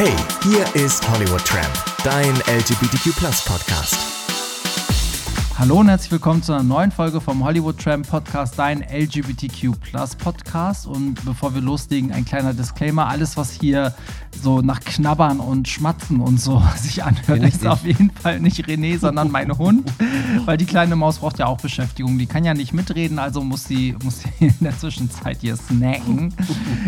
[0.00, 1.66] Hey, hier ist Hollywood Tramp,
[2.04, 3.96] dein LGBTQ Podcast.
[5.58, 9.72] Hallo und herzlich willkommen zu einer neuen Folge vom Hollywood Tram Podcast, dein LGBTQ
[10.22, 10.86] Podcast.
[10.86, 13.92] Und bevor wir loslegen, ein kleiner Disclaimer: Alles, was hier
[14.40, 19.00] so nach Knabbern und Schmatzen und so sich anhört, ist auf jeden Fall nicht René,
[19.00, 19.92] sondern mein Hund.
[20.44, 22.18] Weil die kleine Maus braucht ja auch Beschäftigung.
[22.18, 26.32] Die kann ja nicht mitreden, also muss sie, muss sie in der Zwischenzeit hier snacken.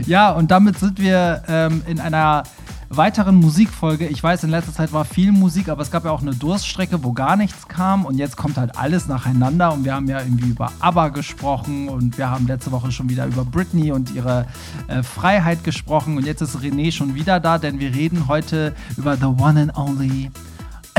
[0.06, 2.44] Ja, und damit sind wir ähm, in einer
[2.90, 4.08] weiteren Musikfolge.
[4.08, 7.02] Ich weiß, in letzter Zeit war viel Musik, aber es gab ja auch eine Durststrecke,
[7.04, 8.04] wo gar nichts kam.
[8.04, 9.72] Und jetzt kommt halt alles nacheinander.
[9.72, 11.88] Und wir haben ja irgendwie über ABBA gesprochen.
[11.88, 14.46] Und wir haben letzte Woche schon wieder über Britney und ihre
[14.88, 16.16] äh, Freiheit gesprochen.
[16.16, 19.76] Und jetzt ist René schon wieder da, denn wir reden heute über The One and
[19.76, 20.30] Only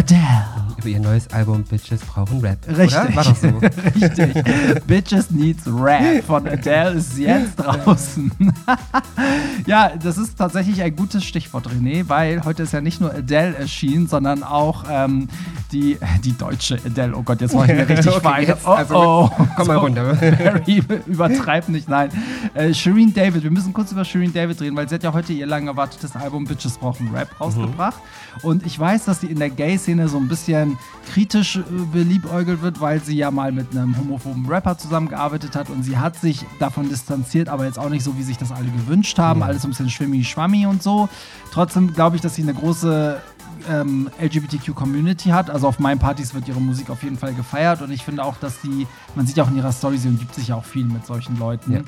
[0.01, 0.45] Adele.
[0.79, 2.57] Über ihr neues Album Bitches brauchen Rap.
[2.67, 2.99] Richtig.
[2.99, 3.15] Oder?
[3.15, 3.47] War doch so.
[4.01, 4.87] Richtig.
[4.87, 8.31] Bitches Needs Rap von Adele ist jetzt draußen.
[9.67, 13.55] ja, das ist tatsächlich ein gutes Stichwort, René, weil heute ist ja nicht nur Adele
[13.57, 15.27] erschienen, sondern auch ähm,
[15.71, 17.15] die, die deutsche Adele.
[17.15, 19.31] Oh Gott, jetzt mache ich mir richtig Okay, jetzt, Oh, also, oh.
[19.55, 20.15] komm mal runter.
[20.15, 22.09] Barry, übertreib nicht, nein.
[22.55, 25.31] Äh, Shireen David, wir müssen kurz über Shireen David reden, weil sie hat ja heute
[25.31, 28.01] ihr lang erwartetes Album Bitches brauchen Rap rausgebracht.
[28.41, 30.77] Und ich weiß, dass sie in der Gay-Szene so ein bisschen
[31.11, 31.61] kritisch äh,
[31.91, 36.17] beliebäugelt wird, weil sie ja mal mit einem homophoben Rapper zusammengearbeitet hat und sie hat
[36.17, 39.43] sich davon distanziert, aber jetzt auch nicht so, wie sich das alle gewünscht haben.
[39.43, 41.09] Alles so ein bisschen schwimmi-schwammi und so.
[41.51, 43.21] Trotzdem glaube ich, dass sie eine große
[43.69, 45.49] ähm, LGBTQ-Community hat.
[45.49, 48.37] Also auf meinen Partys wird ihre Musik auf jeden Fall gefeiert und ich finde auch,
[48.37, 50.85] dass sie, man sieht ja auch in ihrer Story, sie umgibt sich ja auch viel
[50.85, 51.73] mit solchen Leuten.
[51.73, 51.81] Ja.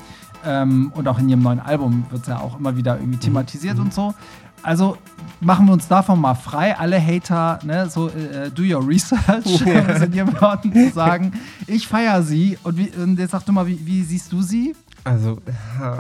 [0.46, 3.80] Ähm, und auch in ihrem neuen Album wird es ja auch immer wieder irgendwie thematisiert
[3.80, 4.14] und so.
[4.64, 4.98] Also
[5.42, 6.78] machen wir uns davon mal frei.
[6.78, 11.34] Alle Hater, ne, so äh, do your research, um es in ihren Worten zu sagen.
[11.68, 12.58] Ich feiere sie.
[12.64, 14.74] Und, wie, und jetzt sag du mal, wie, wie siehst du sie?
[15.06, 15.38] Also,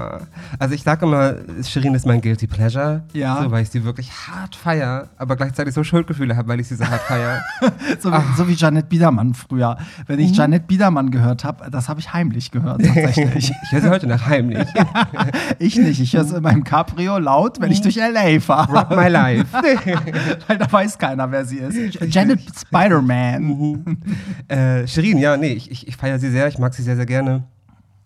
[0.59, 3.03] also ich sage immer, Shirin ist mein Guilty Pleasure.
[3.13, 3.41] Ja.
[3.43, 6.75] So, weil ich sie wirklich hart feier, aber gleichzeitig so Schuldgefühle habe, weil ich sie
[6.75, 7.41] so hart feier.
[7.99, 9.78] So, wie- so wie Janet Biedermann früher.
[10.07, 13.51] Wenn ich Janet Biedermann gehört habe, das habe ich heimlich gehört, tatsächlich.
[13.63, 14.67] ich höre sie heute noch heimlich.
[15.59, 15.99] ich nicht.
[16.01, 18.39] Ich höre es in meinem Cabrio laut, wenn ich durch L.A.
[18.39, 18.72] fahre.
[18.73, 19.45] Rock my life.
[20.47, 21.97] Weil da weiß keiner, wer sie ist.
[22.13, 23.97] Janet Spider-Man.
[24.47, 27.05] äh, Shirin, ja, nee, ich, ich, ich feiere sie sehr, ich mag sie sehr, sehr
[27.05, 27.44] gerne.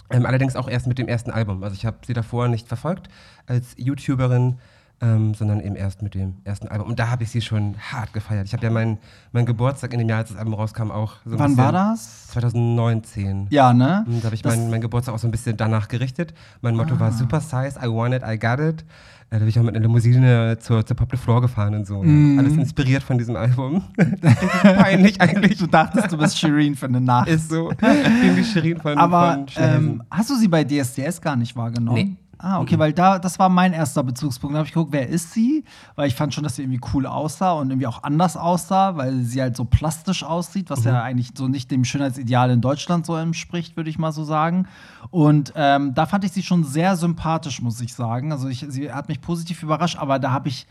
[0.09, 1.63] Ähm, allerdings auch erst mit dem ersten Album.
[1.63, 3.09] Also ich habe sie davor nicht verfolgt
[3.45, 4.57] als YouTuberin,
[4.99, 6.87] ähm, sondern eben erst mit dem ersten Album.
[6.87, 8.47] Und da habe ich sie schon hart gefeiert.
[8.47, 8.97] Ich habe ja meinen
[9.31, 12.27] mein Geburtstag in dem Jahr, als das Album rauskam, auch so ein Wann war das?
[12.27, 13.47] 2019.
[13.49, 14.05] Ja, ne?
[14.07, 16.33] Und Da habe ich meinen mein Geburtstag auch so ein bisschen danach gerichtet.
[16.61, 18.85] Mein Motto war Super Size, I want it, I got it.
[19.29, 21.85] Äh, Da bin ich auch mit einer Limousine zur, zur Pop the Floor gefahren und
[21.85, 22.01] so.
[22.01, 22.39] Mhm.
[22.39, 23.83] Alles inspiriert von diesem Album.
[24.61, 25.57] Peinlich eigentlich.
[25.57, 27.27] Du dachtest, du bist Shireen für eine Nacht.
[27.27, 27.71] Ist so.
[27.71, 31.55] Ich bin die Shirin von, Aber von ähm, hast du sie bei DSDS gar nicht
[31.55, 31.97] wahrgenommen?
[31.97, 32.15] Nee.
[32.39, 34.53] Ah, okay, weil da, das war mein erster Bezugspunkt.
[34.53, 35.63] Da habe ich geguckt, wer ist sie?
[35.95, 39.23] Weil ich fand schon, dass sie irgendwie cool aussah und irgendwie auch anders aussah, weil
[39.23, 43.15] sie halt so plastisch aussieht, was ja eigentlich so nicht dem Schönheitsideal in Deutschland so
[43.15, 44.67] entspricht, würde ich mal so sagen.
[45.09, 48.31] Und ähm, da fand ich sie schon sehr sympathisch, muss ich sagen.
[48.31, 50.67] Also ich, sie hat mich positiv überrascht, aber da habe ich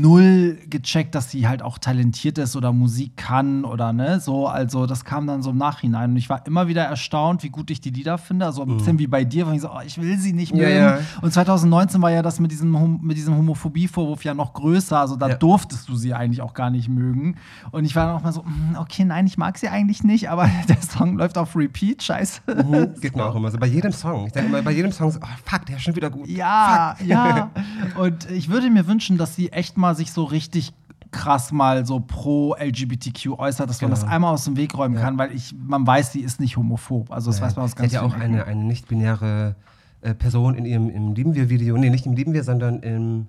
[0.00, 4.46] null gecheckt, dass sie halt auch talentiert ist oder Musik kann oder ne, so.
[4.46, 7.70] Also das kam dann so im Nachhinein und ich war immer wieder erstaunt, wie gut
[7.70, 8.46] ich die Lieder finde.
[8.46, 10.68] Also ein bisschen wie bei dir, wo ich so, oh, ich will sie nicht Ja,
[10.68, 10.76] mögen.
[10.78, 10.98] ja.
[11.22, 14.98] Und 2019 war ja das mit diesem, Hom- mit diesem Homophobie-Vorwurf ja noch größer.
[14.98, 15.34] Also da Ja.
[15.36, 17.36] durftest du sie eigentlich auch gar nicht mögen.
[17.72, 20.30] Und ich war dann auch mal so, mm, okay, nein, ich mag sie eigentlich nicht,
[20.30, 22.42] aber der Song läuft auf Repeat, scheiße.
[23.00, 23.58] Geht mir auch immer so.
[23.58, 24.26] Bei jedem Song.
[24.26, 26.28] Ich denke immer, bei jedem Song so, oh fuck, der ist schon wieder gut.
[26.28, 27.50] Ja, ja.
[27.98, 30.72] Und ich würde mir wünschen, dass sie echt mal sich so richtig
[31.10, 34.00] krass mal so pro LGBTQ äußert, dass man Genau.
[34.00, 37.10] das einmal aus dem Weg räumen kann, weil ich, man weiß, sie ist nicht homophob.
[37.10, 38.22] Also das weiß man aus Sie ganz hat ja auch Ecken.
[38.22, 39.56] eine, eine nicht-binäre
[40.02, 41.76] äh, Person in ihrem im Lieben wir-Video.
[41.76, 43.26] Nee, nicht im Lieben wir, sondern im.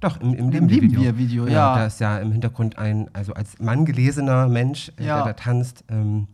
[0.00, 1.74] Doch, im, im, Im Lieben wir-Video, Genau, ja.
[1.76, 5.16] Da ist ja im Hintergrund ein, also als Mann gelesener Mensch, äh, Ja.
[5.16, 6.26] der da tanzt, ähm,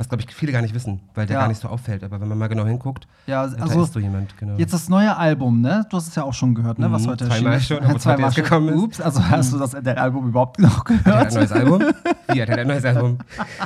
[0.00, 1.40] was glaube ich viele gar nicht wissen, weil der Ja.
[1.42, 2.02] gar nicht so auffällt.
[2.02, 4.56] Aber wenn man mal genau hinguckt, Ja, äh, da also ist so jemand, genau.
[4.56, 5.84] Jetzt das neue Album, ne?
[5.90, 6.90] Du hast es ja auch schon gehört, ne?
[6.90, 8.74] Was Mhm, heute zweimal schon, obwohl es heute gekommen ist.
[8.76, 8.82] Mhm.
[8.82, 11.34] Ups, also hast du das Album überhaupt noch hat er ein gehört?
[11.34, 11.82] neues Album?
[12.32, 13.18] Wie hat er ein neues Album?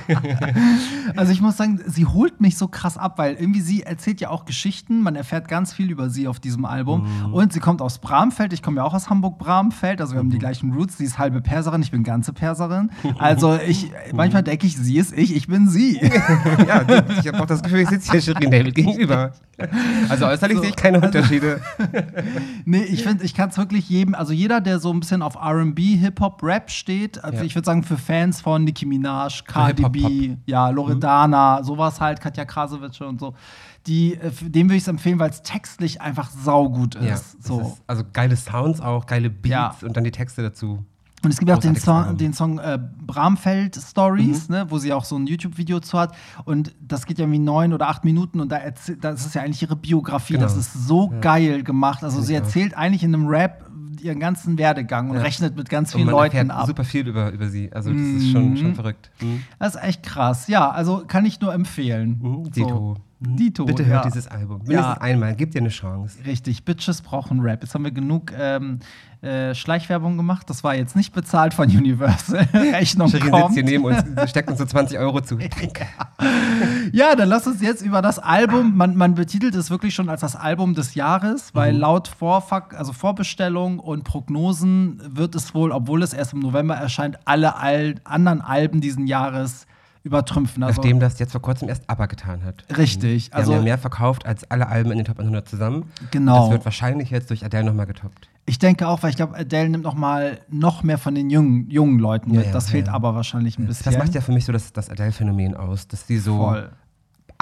[1.17, 4.31] Also ich muss sagen, sie holt mich so krass ab, weil irgendwie sie erzählt ja
[4.31, 5.03] auch Geschichten.
[5.03, 7.07] Man erfährt ganz viel über sie auf diesem Album.
[7.29, 7.35] Mhm.
[7.35, 8.53] Und sie kommt aus Bramfeld.
[8.53, 10.01] Ich komme ja auch aus Hamburg-Bramfeld.
[10.01, 10.99] Also wir haben die gleichen Roots.
[10.99, 12.91] Sie ist halbe Perserin, ich bin ganze Perserin.
[13.19, 16.01] Also ich, manchmal denke ich, sie ist ich, ich bin sie.
[16.67, 16.83] ja,
[17.21, 19.33] ich habe auch das Gefühl, ich sitze hier Shirin David gegenüber.
[20.09, 21.61] Also äußerlich sehe ich keine Unterschiede.
[22.67, 25.37] Nee, ich finde, ich kann es wirklich jedem, also jeder, der so ein bisschen auf
[25.37, 27.45] RB, Hip-Hop, Rap steht, also Ja.
[27.45, 32.45] ich würde sagen, für Fans von Nicki Minaj, Cardi B, ja, Loredana, sowas halt, Katja
[32.47, 33.35] Krasowitsch und so,
[33.87, 37.05] die, äh, dem würde ich es empfehlen, weil es textlich einfach saugut ist.
[37.07, 37.61] Ja, so.
[37.61, 39.75] ist, also geile Sounds auch, geile Beats Ja.
[39.83, 40.85] und dann die Texte dazu.
[41.25, 44.55] Und es gibt auch den Song, den Song äh, Bramfeld Stories, Mhm.
[44.55, 46.15] ne, wo sie auch so ein YouTube-Video zu hat.
[46.45, 48.61] Und das geht ja irgendwie neun oder acht Minuten und da
[49.01, 50.35] das ist ja eigentlich ihre Biografie.
[50.35, 50.45] Genau.
[50.45, 52.03] Das ist so geil gemacht.
[52.05, 53.71] Also Find sie erzählt eigentlich in einem Rap
[54.03, 55.23] ihren ganzen Werdegang und Ja.
[55.23, 56.67] rechnet mit ganz vielen Leuten ab.
[56.67, 57.73] super viel über, über sie.
[57.73, 59.11] Also das ist schon, schon verrückt.
[59.23, 59.43] Mhm.
[59.59, 60.47] Das ist echt krass.
[60.49, 62.19] Ja, also kann ich nur empfehlen.
[62.21, 62.51] Mhm.
[62.55, 62.97] So.
[63.25, 63.65] Dito.
[63.65, 63.89] Bitte ja.
[63.89, 64.59] hört dieses Album.
[64.59, 65.01] Mindestens Ja.
[65.01, 65.35] einmal.
[65.35, 66.19] Gebt ihr eine Chance.
[66.27, 67.63] Richtig, Bitches brauchen Rap.
[67.63, 68.79] Jetzt haben wir genug ähm,
[69.23, 70.49] äh, Schleichwerbung gemacht.
[70.51, 72.47] Das war jetzt nicht bezahlt von Universal.
[72.53, 73.55] Rechnung Shirin sitzt kommt.
[73.55, 75.37] hier neben uns, steckt uns so 20 Euro zu.
[75.39, 75.87] Danke.
[76.93, 78.77] Ja, dann lass uns jetzt über das Album.
[78.77, 81.81] Man, man betitelt es wirklich schon als das Album des Jahres, weil Mhm.
[81.81, 87.19] laut Vorfak also Vorbestellung und Prognosen wird es wohl, obwohl es erst im November erscheint,
[87.25, 89.67] alle Al anderen Alben diesen Jahres
[90.05, 90.63] übertrümpfen.
[90.63, 92.65] Also, Nachdem das jetzt vor kurzem erst ABBA getan hat.
[92.77, 95.49] Richtig, Die also also- haben ja mehr verkauft als alle Alben in den Top 100
[95.49, 95.91] zusammen.
[96.11, 96.43] Genau.
[96.43, 98.29] Das wird wahrscheinlich jetzt durch Adele nochmal getoppt.
[98.47, 101.71] ich denke auch, weil ich glaube, Adele nimmt noch mal noch mehr von den jungen,
[101.71, 102.41] jungen Leuten mit.
[102.43, 103.85] Ja, ja, das ja, fehlt aber wahrscheinlich ein bisschen.
[103.91, 106.71] Das macht ja für mich so das, das Adele-Phänomen aus, dass die so voll.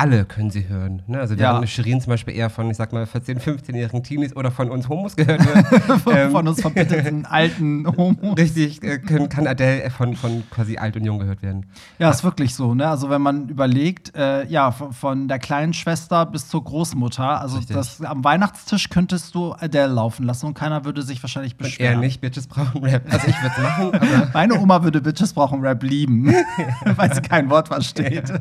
[0.03, 1.01] Alle können sie hören.
[1.07, 1.21] Ne?
[1.21, 1.65] Also Ja.
[1.65, 5.15] Shirin zum Beispiel eher von, ich sag mal, 14-, 15-jährigen Teenies oder von uns Homos
[5.15, 5.63] gehört wird.
[6.03, 8.37] Von, ähm, von uns verbitterten alten Homos.
[8.37, 11.67] Richtig, äh, können, kann Adele von, von quasi alt und jung gehört werden.
[12.01, 12.89] Ja, ist wirklich so, ne?
[12.89, 17.61] Also wenn man überlegt, äh, ja, von, von der kleinen Schwester bis zur Großmutter, also
[17.69, 21.95] das am Weihnachtstisch könntest du Adele laufen lassen und keiner würde sich wahrscheinlich Und beschweren.
[21.95, 23.05] eher nicht, Bitches brauchen Rap.
[23.13, 26.35] Also ich würde es machen, aber Meine Oma würde Bitches brauchen Rap lieben,
[26.97, 28.33] weil sie kein Wort versteht.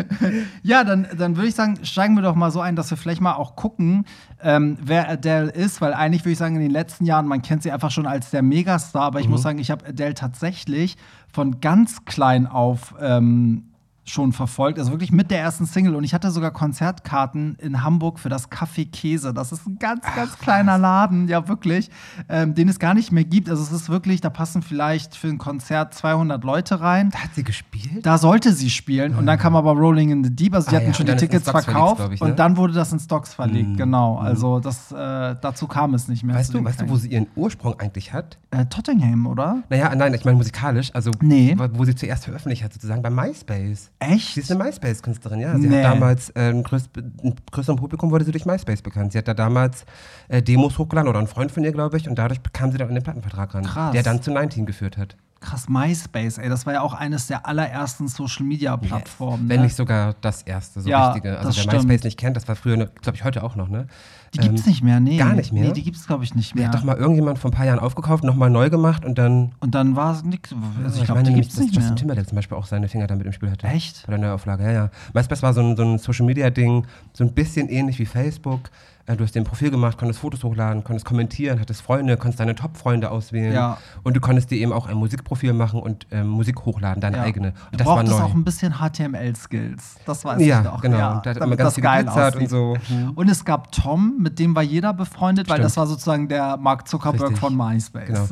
[0.62, 3.20] ja, dann, dann würde ich sagen, steigen wir doch mal so ein, dass wir vielleicht
[3.20, 4.04] mal auch gucken,
[4.42, 7.62] ähm, wer Adele ist, weil eigentlich würde ich sagen, in den letzten Jahren, man kennt
[7.62, 10.96] sie einfach schon als der Megastar, aber ich muss sagen, ich habe Adele tatsächlich
[11.32, 13.71] von ganz klein auf ähm,
[14.04, 18.18] schon verfolgt, also wirklich mit der ersten Single und ich hatte sogar Konzertkarten in Hamburg
[18.18, 19.32] für das Café Käse.
[19.32, 21.88] Das ist ein ganz, ganz kleiner Laden, ja wirklich,
[22.28, 23.48] ähm, den es gar nicht mehr gibt.
[23.48, 27.10] Also es ist wirklich, da passen vielleicht für ein Konzert 200 Leute rein.
[27.10, 28.04] da hat sie gespielt?
[28.04, 30.78] Da sollte sie spielen und dann kam aber Rolling in the Deep, also die Ah
[30.80, 32.26] hatten ja, schon die Tickets verkauft ich, ne?
[32.26, 33.76] und dann wurde das in Stocks verlegt, Mhm.
[33.76, 34.18] genau.
[34.18, 36.34] Also das, äh, dazu kam es nicht mehr.
[36.34, 38.38] Weißt du, weißt du, wo sie ihren Ursprung eigentlich hat?
[38.50, 39.62] Äh, Tottenham, oder?
[39.70, 41.56] Naja, nein, ich meine musikalisch, also Nee.
[41.74, 43.90] wo sie zuerst veröffentlicht hat, sozusagen bei MySpace.
[44.02, 44.34] Echt?
[44.34, 45.56] Sie ist eine MySpace-Künstlerin, ja.
[45.58, 45.82] Sie Nee.
[45.84, 46.90] hat damals, äh, ein, größ,
[47.22, 49.12] ein größerem Publikum wurde sie durch MySpace bekannt.
[49.12, 49.84] Sie hat da damals
[50.28, 52.88] äh, Demos hochgeladen oder ein Freund von ihr, glaube ich, und dadurch kam sie dann
[52.88, 53.92] an den Plattenvertrag ran, Krass.
[53.92, 55.16] der dann zu 19 geführt hat.
[55.40, 59.48] Krass, MySpace, ey, das war ja auch eines der allerersten Social-Media-Plattformen.
[59.48, 59.64] Wenn ne?
[59.64, 61.36] nicht sogar das erste, so Ja, richtige.
[61.38, 61.72] Also wer stimmt.
[61.88, 63.86] MySpace nicht kennt, das war früher, glaube ich, heute auch noch, ne?
[64.34, 65.18] Die gibt's nicht mehr, nee.
[65.18, 65.64] gar nicht mehr?
[65.64, 66.68] Nee, die gibt's, glaube ich, nicht Die mehr.
[66.68, 69.52] hat doch mal irgendjemand vor ein paar Jahren aufgekauft, nochmal neu gemacht und dann.
[69.60, 70.54] Und dann war es nix.
[70.82, 71.96] Also ich glaube, meine die gibt's nicht Justin mehr.
[71.96, 73.66] Timberlake zum Beispiel auch seine Finger damit im Spiel hatte.
[73.66, 74.06] Echt?
[74.06, 74.90] Bei der Neuauflage, ja, ja.
[75.12, 78.70] MySpace war so ein, so ein Social-Media-Ding, so ein bisschen ähnlich wie Facebook.
[79.06, 82.40] Äh, Du hast dir ein Profil gemacht, konntest Fotos hochladen, konntest kommentieren, hattest Freunde, konntest
[82.40, 83.52] deine Top-Freunde auswählen.
[83.52, 83.78] Ja.
[84.02, 87.22] Und du konntest dir eben auch ein Musikprofil machen und ähm, Musik hochladen, deine Ja.
[87.24, 87.52] eigene.
[87.52, 88.24] Du Und das war brauchtest neu.
[88.24, 89.96] auch ein bisschen HTML-Skills.
[90.06, 90.80] Das weiß ja, ich noch.
[90.82, 90.98] genau.
[90.98, 92.76] Ja, und da hat immer ganz viel geglitzert und so.
[92.88, 93.10] Hm.
[93.14, 95.64] Und es gab Tom, mit dem war jeder befreundet, weil Stimmt.
[95.66, 97.38] das war sozusagen der Mark Zuckerberg Richtig.
[97.40, 98.06] von MySpace.
[98.08, 98.26] Genau.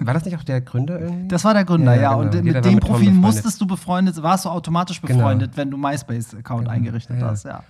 [0.06, 1.28] War das nicht auch der Gründer irgendwie?
[1.28, 2.20] Das war der Gründer, Ja, genau.
[2.22, 5.18] Und Jeder mit war dem mit Profil musstest du befreundet, warst du automatisch Genau.
[5.18, 7.26] befreundet, wenn du MySpace-Account eingerichtet Ja.
[7.28, 7.62] hast, ja.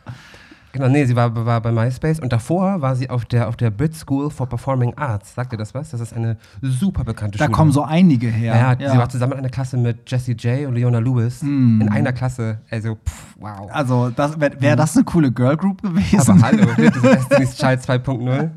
[0.76, 3.70] Genau, nee, sie war, war bei MySpace und davor war sie auf der, auf der
[3.70, 5.34] Brit School for Performing Arts.
[5.34, 5.90] Sagt ihr das was?
[5.90, 7.56] Das ist eine super bekannte Da Schule.
[7.56, 8.54] kommen so einige her.
[8.54, 11.42] Ja, ja, sie war zusammen in einer Klasse mit Jessie J und Leona Lewis.
[11.42, 11.80] Mm.
[11.82, 12.58] In einer Klasse.
[12.70, 13.68] Also, pff, wow.
[13.72, 16.30] Also, wäre wär das eine coole Girl Group gewesen?
[16.30, 18.50] Aber hallo, das ist Destiny's Child 2.0.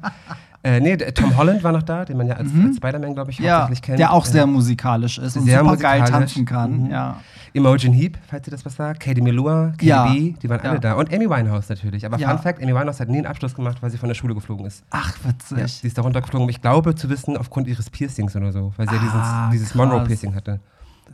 [0.61, 3.39] Äh, nee, Tom Holland war noch da, den man ja als, als Spider-Man, glaube ich,
[3.39, 3.45] Mhm.
[3.45, 3.99] ja, hauptsächlich kennt.
[3.99, 6.83] der auch sehr musikalisch ist und sehr super geil tanzen kann.
[6.85, 6.91] Mhm.
[6.91, 7.17] Ja.
[7.53, 8.99] Imogen Heap, falls ihr das was sagt.
[8.99, 10.05] Katie Melua, KDB, Ja.
[10.13, 10.79] die waren alle Ja.
[10.79, 10.93] da.
[10.95, 12.05] Und Amy Winehouse natürlich.
[12.05, 12.29] Aber Ja.
[12.29, 14.65] Fun Fact, Amy Winehouse hat nie einen Abschluss gemacht, weil sie von der Schule geflogen
[14.65, 14.83] ist.
[14.89, 15.73] Ach, Ja, witzig.
[15.81, 18.87] sie ist da runtergeflogen, um ich glaube zu wissen, aufgrund ihres Piercings oder so, weil
[18.89, 19.77] sie ja Ah, dieses, dieses krass.
[19.77, 20.59] Monroe-Piercing hatte.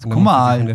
[0.04, 0.68] Und Guck mal,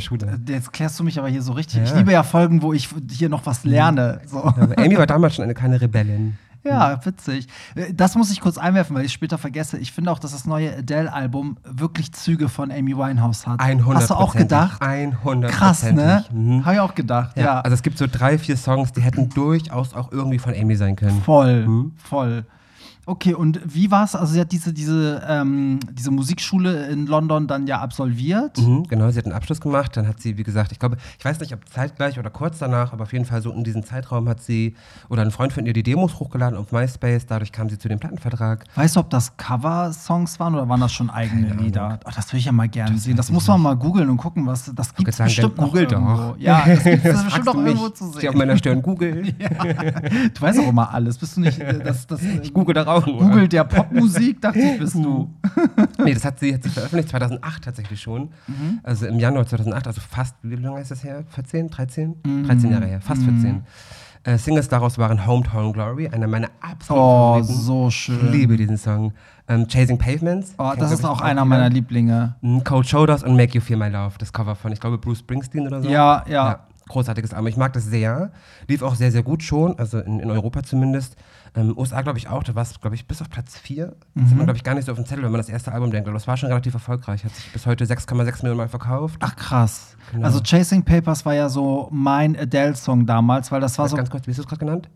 [0.48, 1.78] jetzt klärst du mich aber hier so richtig.
[1.78, 1.84] Ja.
[1.84, 4.20] Ich liebe ja Folgen, wo ich hier noch was lerne.
[4.26, 4.40] So.
[4.42, 6.38] Also Amy war damals schon eine kleine Rebellin.
[6.62, 7.46] Ja, witzig.
[7.74, 9.78] Äh, Das muss ich kurz einwerfen, weil ich später vergesse.
[9.78, 13.60] Ich finde auch, dass das neue Adele-Album wirklich Züge von Amy Winehouse hat.
[13.60, 14.82] 100 Hast du auch gedacht?
[14.82, 16.24] 100 Krass, ne?
[16.32, 16.64] Mhm.
[16.64, 17.42] Habe ich auch gedacht, ja.
[17.44, 17.60] Ja.
[17.60, 20.96] Also es gibt so drei, vier Songs, die hätten durchaus auch irgendwie von Amy sein
[20.96, 21.22] können.
[21.22, 21.92] voll, Mhm.
[21.96, 22.44] voll.
[23.10, 24.14] Okay, und wie war es?
[24.14, 28.56] Also sie hat diese, diese, ähm, diese Musikschule in London dann ja absolviert.
[28.58, 29.96] Mhm, genau, sie hat einen Abschluss gemacht.
[29.96, 32.92] Dann hat sie, wie gesagt, ich glaube, ich weiß nicht, ob zeitgleich oder kurz danach,
[32.92, 34.76] aber auf jeden Fall so in diesem Zeitraum hat sie
[35.08, 37.26] oder ein Freund von ihr die Demos hochgeladen auf MySpace.
[37.26, 38.64] Dadurch kam sie zu dem Plattenvertrag.
[38.76, 41.98] Weißt du, ob das Cover-Songs waren oder waren das schon eigene Keine Lieder?
[42.04, 43.16] Oh, das würde ich ja mal gerne Das sehen.
[43.16, 45.92] Das ich muss man mal googeln und gucken, was das gibt bestimmt noch google doch.
[46.00, 46.34] irgendwo.
[46.38, 48.38] Ja, das gibt es bestimmt noch irgendwo zu Steht auf sehen.
[48.38, 49.34] meiner Stirn Google.
[50.34, 51.18] Du weißt auch immer alles.
[51.18, 53.18] Bist du nicht äh, das, das, Ich google da auch.
[53.18, 55.30] Google der Popmusik, dachte ich, bist du.
[56.04, 58.30] Nee, das hat sie, hat sie veröffentlicht 2008 tatsächlich schon.
[58.46, 58.80] Mhm.
[58.82, 61.24] Also im Januar 2008, also fast, wie lange ist das her?
[61.28, 62.14] 14, 13?
[62.24, 62.46] Mhm.
[62.46, 63.62] 13 Jahre her, fast 14.
[64.22, 67.54] Äh, Singles daraus waren Hometown Glory, einer meiner absoluten Oh, Favoriten.
[67.62, 68.32] so Ich schön.
[68.32, 69.12] liebe diesen Song.
[69.48, 70.54] Ähm, Chasing Pavements.
[70.58, 72.36] Oh, das ist ich, auch einer meiner Lieblinge.
[72.42, 75.20] Mm, Cold Shoulders und Make You Feel My Love, das Cover von, ich glaube, Bruce
[75.20, 75.88] Springsteen oder so.
[75.88, 76.60] Ja, ja.
[76.88, 77.48] großartiges Album.
[77.48, 78.30] Ich mag das sehr.
[78.68, 81.16] Lief auch sehr, sehr gut schon, also in, in Europa zumindest.
[81.54, 82.42] Ähm, USA, glaube ich, auch.
[82.44, 83.86] Da war es, glaube ich, bis auf Platz 4.
[83.86, 84.30] Das Mhm.
[84.30, 85.90] hat man, glaube ich, gar nicht so auf dem Zettel, wenn man das erste Album
[85.90, 86.06] denkt.
[86.08, 87.24] Aber das war schon relativ erfolgreich.
[87.24, 89.16] Hat sich bis heute 6,6 Millionen Mal verkauft.
[89.20, 89.96] Ach krass.
[90.12, 90.24] Genau.
[90.26, 93.96] Also Chasing Papers war ja so mein Adele-Song damals, weil das war so.
[93.96, 94.88] ganz kurz, wie hast du es gerade genannt?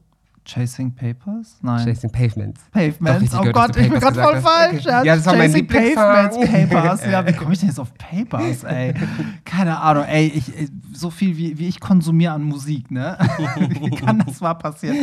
[0.45, 1.57] Chasing Papers?
[1.63, 1.85] Nein.
[1.87, 2.61] Chasing Pavements.
[2.65, 3.23] Doch, Pavements.
[3.23, 4.85] richtig Oh gehört, Gott, ich bin gerade voll falsch.
[4.85, 5.95] Ja, das war mein Chasing Lieblingssong.
[5.97, 7.07] Pavements, Papers.
[7.07, 8.95] Ja, wie komme ich denn jetzt auf Papers, ey?
[9.45, 13.17] Keine Ahnung, ey, ich, ey, so viel wie, wie ich konsumiere an Musik, ne?
[13.57, 14.97] wie kann das mal passieren?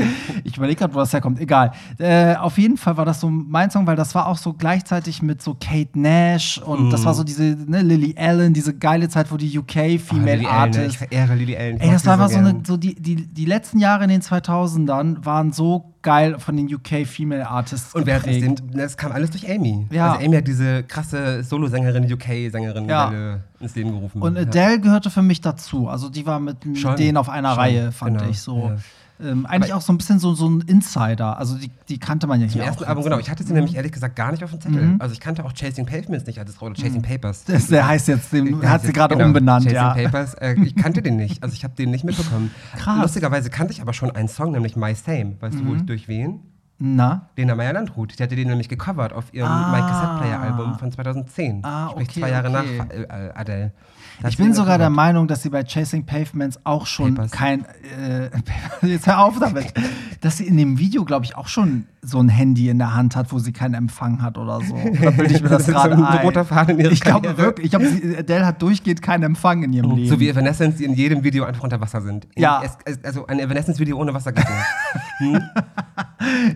[0.44, 1.40] Ich überlege gerade, wo das herkommt.
[1.40, 1.72] Egal.
[1.98, 5.22] Äh, auf jeden Fall war das so mein Song, weil das war auch so gleichzeitig
[5.22, 9.32] mit so Kate Nash und das war so diese, ne, Lily Allen, diese geile Zeit,
[9.32, 10.78] wo die UK Oh, Female Lily Allen, ne?
[10.78, 11.76] Artists Ich verehre Lily Allen.
[11.78, 12.48] Ich Ey, das war einfach so gern.
[12.48, 16.74] eine, so die, die, die letzten Jahre in den 2000ern waren so geil von den
[16.74, 18.60] UK Female Artists Und wer hat das, geprägt.
[18.60, 19.88] denn, das kam alles durch Amy.
[19.90, 20.14] Ja.
[20.14, 23.40] Also Amy hat diese krasse Solosängerin, UK-Sängerin Ja.
[23.60, 24.22] Ins Leben gerufen.
[24.22, 24.42] Und ja.
[24.42, 25.88] Adele gehörte für mich dazu.
[25.88, 28.58] Also die war mit, mit denen auf einer schon, Reihe, fand genau, ich so.
[28.70, 28.78] ja.
[29.24, 31.38] Ähm, eigentlich Aber- auch so ein bisschen so, so ein Insider.
[31.38, 32.88] Also die, die kannte man ja Zum hier ersten auch.
[32.90, 33.10] Album, jetzt.
[33.12, 33.20] genau.
[33.22, 34.82] Ich hatte sie nämlich ehrlich gesagt gar nicht auf dem Zettel.
[34.82, 34.96] Mhm.
[35.02, 37.44] Also ich kannte auch Chasing Pavements nicht als oder Chasing Papers.
[37.48, 39.94] Das, der heißt jetzt, den Der hat sie gerade genau, umbenannt, Chasing ja.
[39.94, 40.34] Papers.
[40.36, 41.42] Äh, ich kannte den nicht.
[41.44, 42.52] Also ich habe den nicht mitbekommen.
[42.78, 42.96] Krass.
[42.96, 43.02] Mhm.
[43.02, 45.36] Lustigerweise kannte ich aber schon einen Song, nämlich My Same.
[45.40, 46.40] Weißt du, wo ich durch wen?
[46.84, 47.30] Na?
[47.38, 48.18] Lena Meyer-Landrut.
[48.18, 49.72] Die hatte den nämlich gecovert auf ihrem Ah.
[49.72, 51.64] My Cassette Player Album von 2010.
[51.64, 52.78] Ah, Sprich okay, zwei Jahre okay.
[52.78, 53.72] nach äh, Adele.
[54.20, 54.90] Da hat Ich bin sogar der.
[54.90, 57.32] Meinung, dass sie bei Chasing Pavements auch schon Papers.
[57.32, 57.66] kein.
[58.00, 58.32] Äh,
[58.88, 59.72] jetzt hör auf damit.
[60.22, 63.16] dass sie in dem Video, glaube ich, auch schon so ein Handy in der Hand
[63.16, 64.76] hat, wo sie keinen Empfang hat oder so.
[65.02, 67.38] Da bilde ich mir das Das gerade so ein roter Faden in ihrer ich glaube
[67.38, 70.10] wirklich, ich glaube, Adele hat durchgehend keinen Empfang in ihrem Leben.
[70.10, 72.26] So wie Evanescence, die in jedem Video einfach unter Wasser sind.
[72.36, 72.62] In- Ja.
[72.64, 74.46] Es, es, also ein Evanescence-Video ohne Wasser geht
[75.20, 75.22] nicht.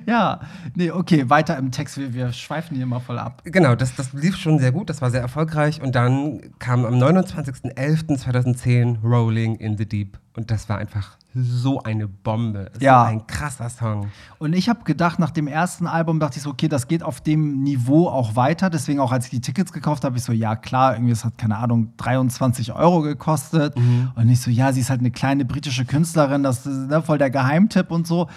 [0.07, 0.39] ja,
[0.75, 1.97] nee, okay, weiter im Text.
[1.97, 3.41] Wir, wir schweifen hier mal voll ab.
[3.45, 5.81] Genau, das, das lief schon sehr gut, das war sehr erfolgreich.
[5.81, 10.17] Und dann kam am 29.11.2010 Rolling in the Deep.
[10.35, 12.71] Und das war einfach so eine Bombe.
[12.79, 13.03] Ja.
[13.03, 14.09] So ein krasser Song.
[14.37, 17.21] Und ich habe gedacht, nach dem ersten Album dachte ich so, okay, das geht auf
[17.21, 18.69] dem Niveau auch weiter.
[18.69, 21.37] Deswegen auch, als ich die Tickets gekauft habe, ich so, ja klar, irgendwie, es hat,
[21.37, 23.75] keine Ahnung, 23 Euro gekostet.
[24.15, 27.17] Und ich so, ja, sie ist halt eine kleine britische Künstlerin, das ist ne, voll
[27.17, 28.27] der Geheimtipp und so.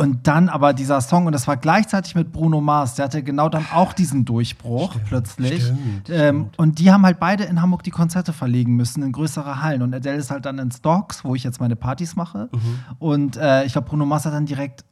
[0.00, 3.50] Und dann aber dieser Song, und das war gleichzeitig mit Bruno Mars, der hatte genau
[3.50, 5.62] dann auch diesen Durchbruch plötzlich.
[5.62, 9.60] stimmt, ähm, und die haben halt beide in Hamburg die Konzerte verlegen müssen, in größere
[9.60, 9.82] Hallen.
[9.82, 12.48] Und Adele ist halt dann in Stocks, wo ich jetzt meine Partys mache.
[12.98, 14.86] Und äh, ich glaube, Bruno Mars hat dann direkt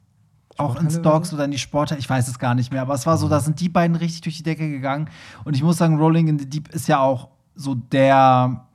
[0.57, 3.07] auch in Stocks oder in die Sporthalle, ich weiß es gar nicht mehr, aber es
[3.07, 5.09] war so, da sind die beiden richtig durch die Decke gegangen.
[5.43, 8.67] Und ich muss sagen, Rolling in the Deep ist ja auch so der,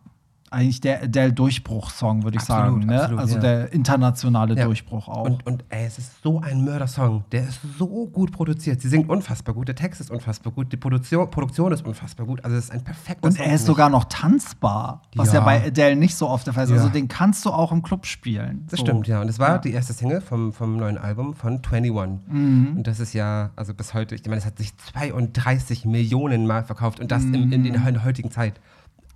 [0.54, 2.87] eigentlich der Adele-Durchbruch-Song, würde ich Absolut, sagen.
[2.87, 3.00] Ne?
[3.00, 3.40] absolut, also ja.
[3.40, 4.64] der internationale Ja.
[4.64, 5.25] Durchbruch auch.
[5.26, 7.25] Und, und ey, es ist so ein Mörder-Song.
[7.32, 8.80] Der ist so gut produziert.
[8.80, 12.44] Sie singt unfassbar gut, der Text ist unfassbar gut, die Produktion, Produktion ist unfassbar gut.
[12.44, 13.46] Also es ist ein perfekter Und Song.
[13.46, 15.44] er ist sogar noch tanzbar, was ja, Ja.
[15.44, 16.73] bei Adele nicht so oft der Fall ist.
[16.73, 18.66] Also den kannst du auch im Club spielen.
[18.70, 18.87] Das so.
[18.87, 19.20] stimmt, ja.
[19.20, 22.20] Und es war die erste Single vom, vom neuen Album von 21.
[22.28, 22.75] Mhm.
[22.76, 26.64] Und das ist ja, also bis heute, ich meine, es hat sich 32 Millionen Mal
[26.64, 28.61] verkauft und das in, in, in der heutigen Zeit.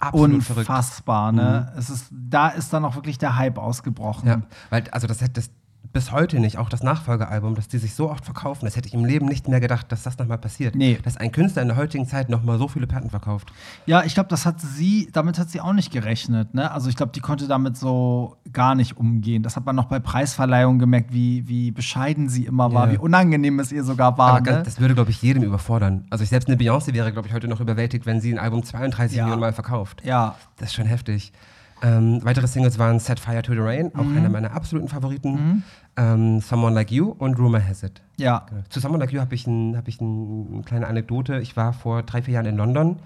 [0.00, 0.68] Absolut verrückt.
[0.68, 1.72] Unfassbar, ne?
[1.76, 4.28] Es ist, da ist dann auch wirklich der Hype ausgebrochen.
[4.28, 5.50] Ja, weil, also das hätte das
[5.92, 8.94] bis heute nicht, auch das Nachfolgealbum, dass die sich so oft verkaufen, das hätte ich
[8.94, 10.74] im Leben nicht mehr gedacht, dass das nochmal passiert.
[10.74, 10.98] Nee.
[11.02, 13.52] Dass ein Künstler in der heutigen Zeit nochmal so viele Platten verkauft.
[13.86, 16.54] Ja, ich glaube, das hat sie, damit hat sie auch nicht gerechnet.
[16.54, 16.70] Ne?
[16.70, 19.42] Also ich glaube, die konnte damit so gar nicht umgehen.
[19.42, 22.92] Das hat man noch bei Preisverleihungen gemerkt, wie, wie bescheiden sie immer war, Ja.
[22.94, 24.40] wie unangenehm es ihr sogar war.
[24.40, 24.62] Ne?
[24.64, 26.06] das würde, glaube ich, jedem überfordern.
[26.10, 28.62] Also ich, selbst eine Beyoncé wäre, glaube ich, heute noch überwältigt, wenn sie ein Album
[28.62, 29.24] 32 Ja.
[29.24, 30.02] Millionen Mal verkauft.
[30.04, 31.32] ja, Das ist schon heftig.
[31.80, 34.00] Ähm, weitere Singles waren Set Fire to the Rain, Mhm.
[34.00, 35.62] auch einer meiner absoluten Favoriten.
[35.96, 38.02] Ähm, Someone Like You und Rumor Has It.
[38.16, 38.46] ja.
[38.48, 38.62] Genau.
[38.68, 41.38] Zu Someone Like You habe ich, ein, hab ich ein, eine kleine Anekdote.
[41.40, 42.96] Ich war vor drei, vier Jahren in London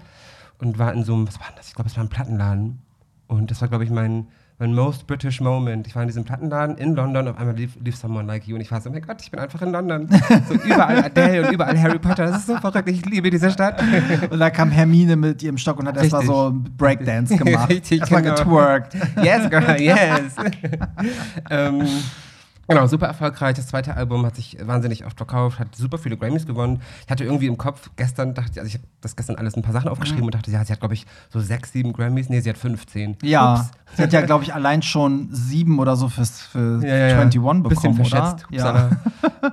[0.59, 1.67] und war in so einem, was war das?
[1.67, 2.79] Ich glaube, es war ein Plattenladen.
[3.27, 4.27] Und das war, glaube ich, mein,
[4.63, 5.87] mein most British Moment.
[5.87, 8.61] Ich war in diesem Plattenladen in London, auf einmal lief, lief Someone Like You und
[8.61, 10.07] ich war so, oh mein Gott, ich bin einfach in London.
[10.47, 13.81] So überall Adele und überall Harry Potter, das ist so verrückt, ich liebe diese Stadt.
[14.29, 17.69] Und da kam Hermine mit ihrem Stock und hat erstmal so Breakdance gemacht.
[17.69, 18.35] Richtig, erstmal genau.
[18.35, 18.95] getwerkt.
[19.21, 20.35] Yes, girl, yes.
[21.49, 21.85] ähm,
[22.67, 23.55] genau, super erfolgreich.
[23.55, 26.81] Das zweite Album hat sich wahnsinnig oft verkauft, hat super viele Grammys gewonnen.
[27.05, 29.61] Ich hatte irgendwie im Kopf, gestern dachte ich, also ich habe das gestern alles ein
[29.63, 32.29] paar Sachen aufgeschrieben und dachte, ja, sie hat, glaube ich, so sechs, sieben Grammys.
[32.29, 33.17] Nee, sie hat 15.
[33.23, 33.71] Ja, Ups.
[33.97, 37.19] sie hat ja, glaube ich, allein schon sieben oder so fürs, für Ja, ja, ja.
[37.19, 38.05] 21 bekommen, Bisschen oder?
[38.05, 38.45] verschätzt.
[38.49, 38.59] Ja.
[38.59, 38.89] Upsala.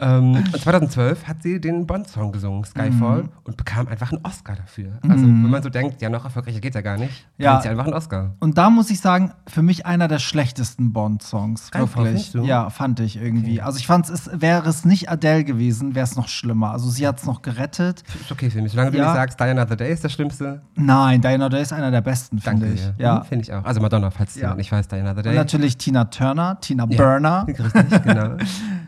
[0.19, 3.29] ähm, und 2012 hat sie den Bond-Song gesungen, Skyfall, Mhm.
[3.45, 4.99] und bekam einfach einen Oscar dafür.
[5.02, 7.52] Also, wenn man so denkt, ja, noch erfolgreicher geht's ja gar nicht, Ja.
[7.52, 8.35] kriegt sie einfach einen Oscar.
[8.40, 11.71] Und da muss ich sagen, für mich einer der schlechtesten Bond-Songs.
[11.75, 12.33] Wirklich.
[12.33, 12.45] du?
[12.45, 13.61] Ja, fand ich irgendwie.
[13.62, 16.71] Also ich fand es, wäre es nicht Adele gewesen, wäre es noch schlimmer.
[16.73, 18.02] Also sie hat es noch gerettet.
[18.21, 18.73] Ist okay für mich.
[18.73, 19.04] Solange du Ja.
[19.07, 22.38] nicht sagst, Die Another Day ist das Schlimmste, Nein, Diana Day ist einer der besten,
[22.38, 22.80] finde ich.
[22.80, 22.95] dir.
[22.99, 23.21] Ja.
[23.21, 23.64] Hm, Finde ich auch.
[23.64, 24.42] Also Madonna, falls Ja.
[24.42, 25.35] jemand nicht weiß, Die Another Und Day.
[25.35, 26.97] natürlich Tina Turner, Tina Ja.
[26.97, 27.47] Burner.
[27.49, 28.37] Richtig, genau.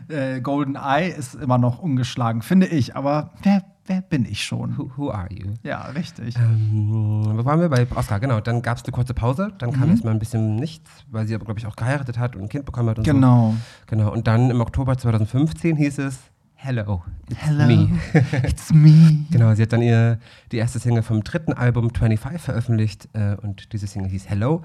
[0.09, 2.95] Äh, Golden Eye ist immer noch ungeschlagen, finde ich.
[2.95, 4.77] Aber wer, wer bin ich schon?
[4.77, 5.51] who, who are you?
[5.63, 6.35] Ja, richtig.
[6.37, 8.19] Ähm, wo waren wir bei Oscar?
[8.19, 9.73] Genau, dann gab es eine kurze Pause, dann Mhm.
[9.73, 12.49] kam erstmal ein bisschen nichts, weil sie aber, glaube ich, auch geheiratet hat und ein
[12.49, 13.11] Kind bekommen hat und so.
[13.13, 13.55] Genau.
[13.87, 16.19] Genau, und dann im Oktober 2015 hieß es
[16.55, 17.89] Hello, it's Hello, me.
[18.43, 19.25] it's me.
[19.31, 20.17] Genau, sie hat dann ihr,
[20.53, 24.61] die erste Single vom dritten Album 25 veröffentlicht äh, und diese Single hieß Hello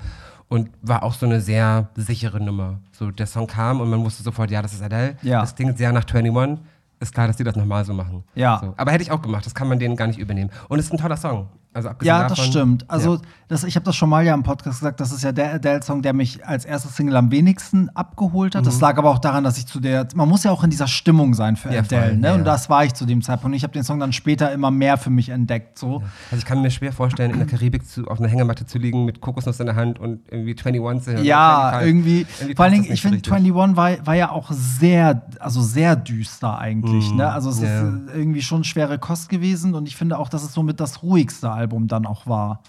[0.47, 2.79] und war auch so eine sehr sichere Nummer.
[2.93, 5.17] So der Song kam und man wusste sofort, ja, das ist Adele.
[5.23, 5.41] Ja.
[5.41, 6.65] Das klingt sehr nach 21.
[7.01, 8.25] Ist klar, dass die das nochmal so machen.
[8.35, 8.59] Ja.
[8.61, 8.75] So.
[8.77, 10.51] Aber hätte ich auch gemacht, das kann man denen gar nicht übernehmen.
[10.69, 11.49] Und es ist ein toller Song.
[11.79, 12.85] Also abgesehen Ja, davon, das stimmt.
[12.91, 13.21] Also, ja.
[13.47, 16.03] das, ich habe das schon mal ja im Podcast gesagt, das ist ja der Adele-Song,
[16.03, 18.67] der mich als erster Single am wenigsten abgeholt hat.
[18.67, 20.89] Das lag aber auch daran, dass ich zu der, man muss ja auch in dieser
[20.89, 21.75] Stimmung sein für Mhm.
[21.75, 22.27] Ja, Adele, voll, ne?
[22.29, 23.57] ja, Und das war ich zu dem Zeitpunkt.
[23.57, 26.03] Ich habe den Song dann später immer mehr für mich entdeckt, so.
[26.31, 29.05] Also ich kann mir schwer vorstellen, in der Karibik zu, auf einer Hängematte zu liegen
[29.05, 31.25] mit Kokosnuss in der Hand und irgendwie 21 zu hören.
[31.25, 31.89] Ja, 25.
[31.89, 32.27] irgendwie.
[32.41, 33.55] Irgendwie vor allen Dingen, das ich finde, so richtig.
[33.55, 37.13] 21 war, war ja auch sehr, also sehr düster eigentlich.
[37.13, 37.31] Ne?
[37.31, 38.07] Also es Mhm.
[38.09, 41.51] ist irgendwie schon schwere Kost gewesen und ich finde auch, dass es somit das ruhigste
[41.51, 42.61] Album dann auch war.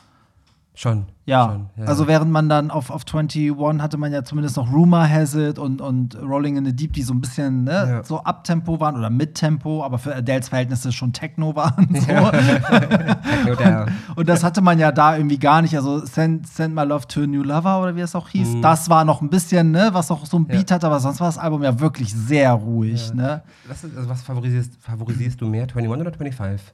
[0.75, 1.07] Schon.
[1.25, 1.85] Ja, schon, ja.
[1.89, 3.51] also während man dann auf, auf 21
[3.81, 7.01] hatte man ja zumindest noch Rumor Has It und, und Rolling in the Deep, die
[7.03, 8.03] so ein bisschen ne, Ja.
[8.05, 11.89] so Abtempo waren oder Mittempo, aber für Adels Verhältnisse schon Techno waren.
[11.99, 12.05] So.
[12.05, 13.91] Techno down.
[14.15, 15.75] Und das hatte man ja da irgendwie gar nicht.
[15.75, 18.89] Also Send, Send My Love to a New Lover oder wie es auch hieß, das
[18.89, 20.65] war noch ein bisschen, ne, was auch so ein Beat Mhm.
[20.69, 20.75] Ja.
[20.75, 23.13] hatte, aber sonst war das Album ja wirklich sehr ruhig.
[23.13, 23.41] Ne?
[23.67, 26.73] Was, also was favorisierst, favorisierst du mehr, 21 oder 25?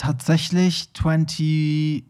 [0.00, 2.04] Tatsächlich 20.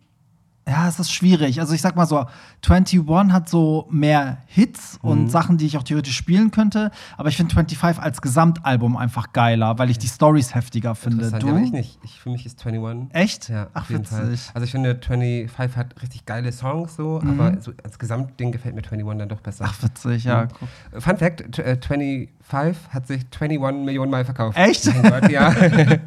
[0.69, 1.59] Ja, es ist schwierig.
[1.59, 2.27] Also ich sag mal so,
[2.69, 5.29] 21 hat so mehr Hits und Mhm.
[5.29, 6.93] Sachen, die ich auch theoretisch spielen könnte.
[7.17, 11.29] Aber ich finde 25 als Gesamtalbum einfach geiler, weil ich die Stories heftiger finde.
[11.41, 11.49] Du?
[11.49, 11.99] Ja, ich nicht.
[12.05, 13.13] Ich, für mich ist 21.
[13.13, 13.49] Echt?
[13.49, 14.17] Ja, Ach, auf jeden witzig.
[14.17, 14.39] Fall.
[14.55, 17.41] Also ich finde, 25 hat richtig geile Songs so, Mhm.
[17.41, 19.65] aber so als Gesamtding gefällt mir 21 dann doch besser.
[19.67, 20.47] Ach, witzig, ja.
[20.93, 21.01] Mhm.
[21.01, 24.57] Fun Fact, t- äh, 25 hat sich 21 Millionen Mal verkauft.
[24.57, 24.85] Echt?
[25.03, 25.49] Gott, ja.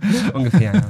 [0.33, 0.81] Ungefähr, ja.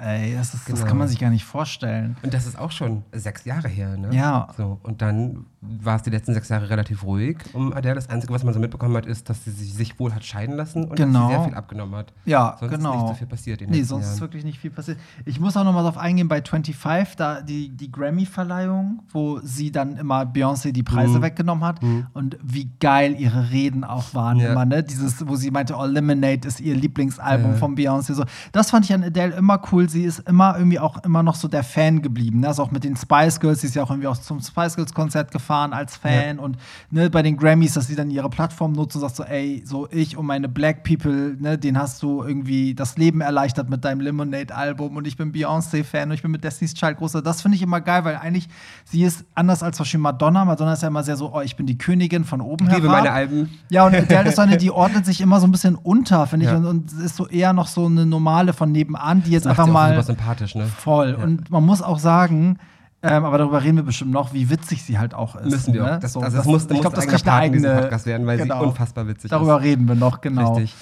[0.00, 0.06] Mhm.
[0.06, 0.34] Ey.
[0.36, 0.86] Das, ist, das Genau.
[0.88, 2.16] kann man sich gar nicht vorstellen.
[2.22, 4.08] Und das ist auch schon sechs Jahre her, ne?
[4.14, 4.48] Ja.
[4.56, 7.94] So, und dann war es die letzten sechs Jahre relativ ruhig um Adele.
[7.96, 10.84] Das Einzige, was man so mitbekommen hat, ist, dass sie sich, wohl hat scheiden lassen
[10.84, 11.20] und Genau.
[11.22, 12.12] dass sie sehr viel abgenommen hat.
[12.24, 12.90] Ja, Sonst genau.
[12.94, 14.20] ist nicht so viel passiert in den Nee, sonst ist Jahren.
[14.20, 14.98] wirklich nicht viel passiert.
[15.24, 19.70] Ich muss auch noch mal darauf eingehen bei 25, da die, die Grammy-Verleihung, wo sie
[19.72, 21.22] dann immer Beyoncé die Preise Mhm.
[21.22, 21.80] weggenommen hat
[22.12, 24.52] und wie geil ihre Reden auch waren Ja.
[24.52, 24.82] immer, ne?
[24.82, 27.56] Dieses, wo sie meinte, Lemonade ist ihr Lieblingsalbum Ja.
[27.56, 28.14] von Beyoncé.
[28.14, 28.24] So.
[28.52, 29.85] Das fand ich an Adele immer cool.
[29.90, 32.40] Sie ist immer irgendwie auch immer noch so der Fan geblieben.
[32.40, 32.48] Ne?
[32.48, 35.30] Also auch mit den Spice Girls, sie ist ja auch irgendwie auch zum Spice Girls-Konzert
[35.30, 36.56] gefahren als Fan und
[36.90, 39.88] ne, bei den Grammys, dass sie dann ihre Plattform nutzt und sagt so, ey, so
[39.90, 44.00] ich und meine Black People, ne, den hast du irgendwie das Leben erleichtert mit deinem
[44.00, 47.22] Lemonade-Album und ich bin Beyoncé-Fan und ich bin mit Destiny's Child großer.
[47.22, 48.48] Das finde ich immer geil, weil eigentlich
[48.84, 50.44] sie ist anders als zum Beispiel Madonna.
[50.44, 52.88] Madonna ist ja immer sehr so, oh, ich bin die Königin von oben Ich liebe
[52.88, 53.02] herab.
[53.04, 53.50] meine Alben.
[53.70, 56.52] Ja, und Adele ist eine, die ordnet sich immer so ein bisschen unter, finde ich,
[56.52, 56.58] Ja.
[56.58, 59.72] und, und ist so eher noch so eine normale von nebenan, die jetzt Macht einfach
[59.72, 60.66] mal super sympathisch, ne?
[60.66, 61.14] voll.
[61.14, 62.58] Und man muss auch sagen,
[63.02, 65.50] ähm, aber darüber reden wir bestimmt noch, wie witzig sie halt auch ist.
[65.50, 65.96] Müssen wir ne?
[65.96, 66.00] auch.
[66.00, 68.60] Das, So, also das, muss, ich glaube, das kriegt eine eigene Podcast werden, weil genau.
[68.60, 69.64] sie unfassbar witzig Darüber ist.
[69.64, 70.54] reden wir noch, genau.
[70.54, 70.74] Richtig.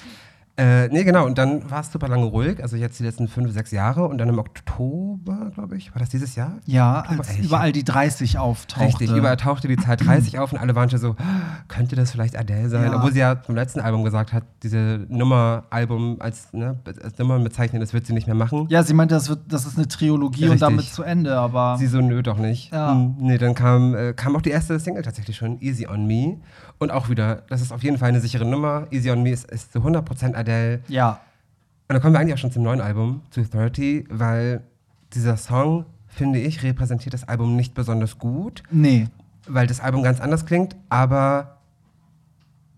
[0.57, 1.27] Äh, nee, genau.
[1.27, 2.63] Und dann war es super lange ruhig.
[2.63, 4.07] Also jetzt die letzten fünf, sechs Jahre.
[4.07, 6.59] Und dann im Oktober, glaube ich, war das dieses Jahr?
[6.67, 9.01] Ja, Oktober, als ich überall die 30 auftauchte.
[9.01, 11.17] Richtig, überall tauchte die Zahl 30 auf und alle waren schon so,
[11.69, 12.85] könnte das vielleicht Adele sein?
[12.85, 12.97] Ja.
[12.97, 17.81] Obwohl sie ja zum letzten Album gesagt hat, diese Nummer-Album als, ne, als Nummer bezeichnen,
[17.81, 18.67] das wird sie nicht mehr machen.
[18.69, 20.61] Ja, sie meinte, das, wird, das ist eine Trilogie und Richtig.
[20.61, 21.77] damit zu Ende, aber.
[21.79, 22.73] Sie so, nö, doch nicht.
[22.73, 22.93] Ja.
[22.93, 26.37] Hm, nee, dann kam, äh, kam auch die erste Single tatsächlich schon, Easy on Me.
[26.79, 28.87] Und auch wieder, das ist auf jeden Fall eine sichere Nummer.
[28.91, 30.81] Easy on Me ist, ist zu 100% Adele.
[30.89, 31.21] ja.
[31.87, 34.63] Und dann kommen wir eigentlich auch schon zum neuen Album, 230, weil
[35.13, 38.63] dieser Song, finde ich, repräsentiert das Album nicht besonders gut.
[38.71, 39.09] Nee.
[39.47, 41.59] weil das Album ganz anders klingt, aber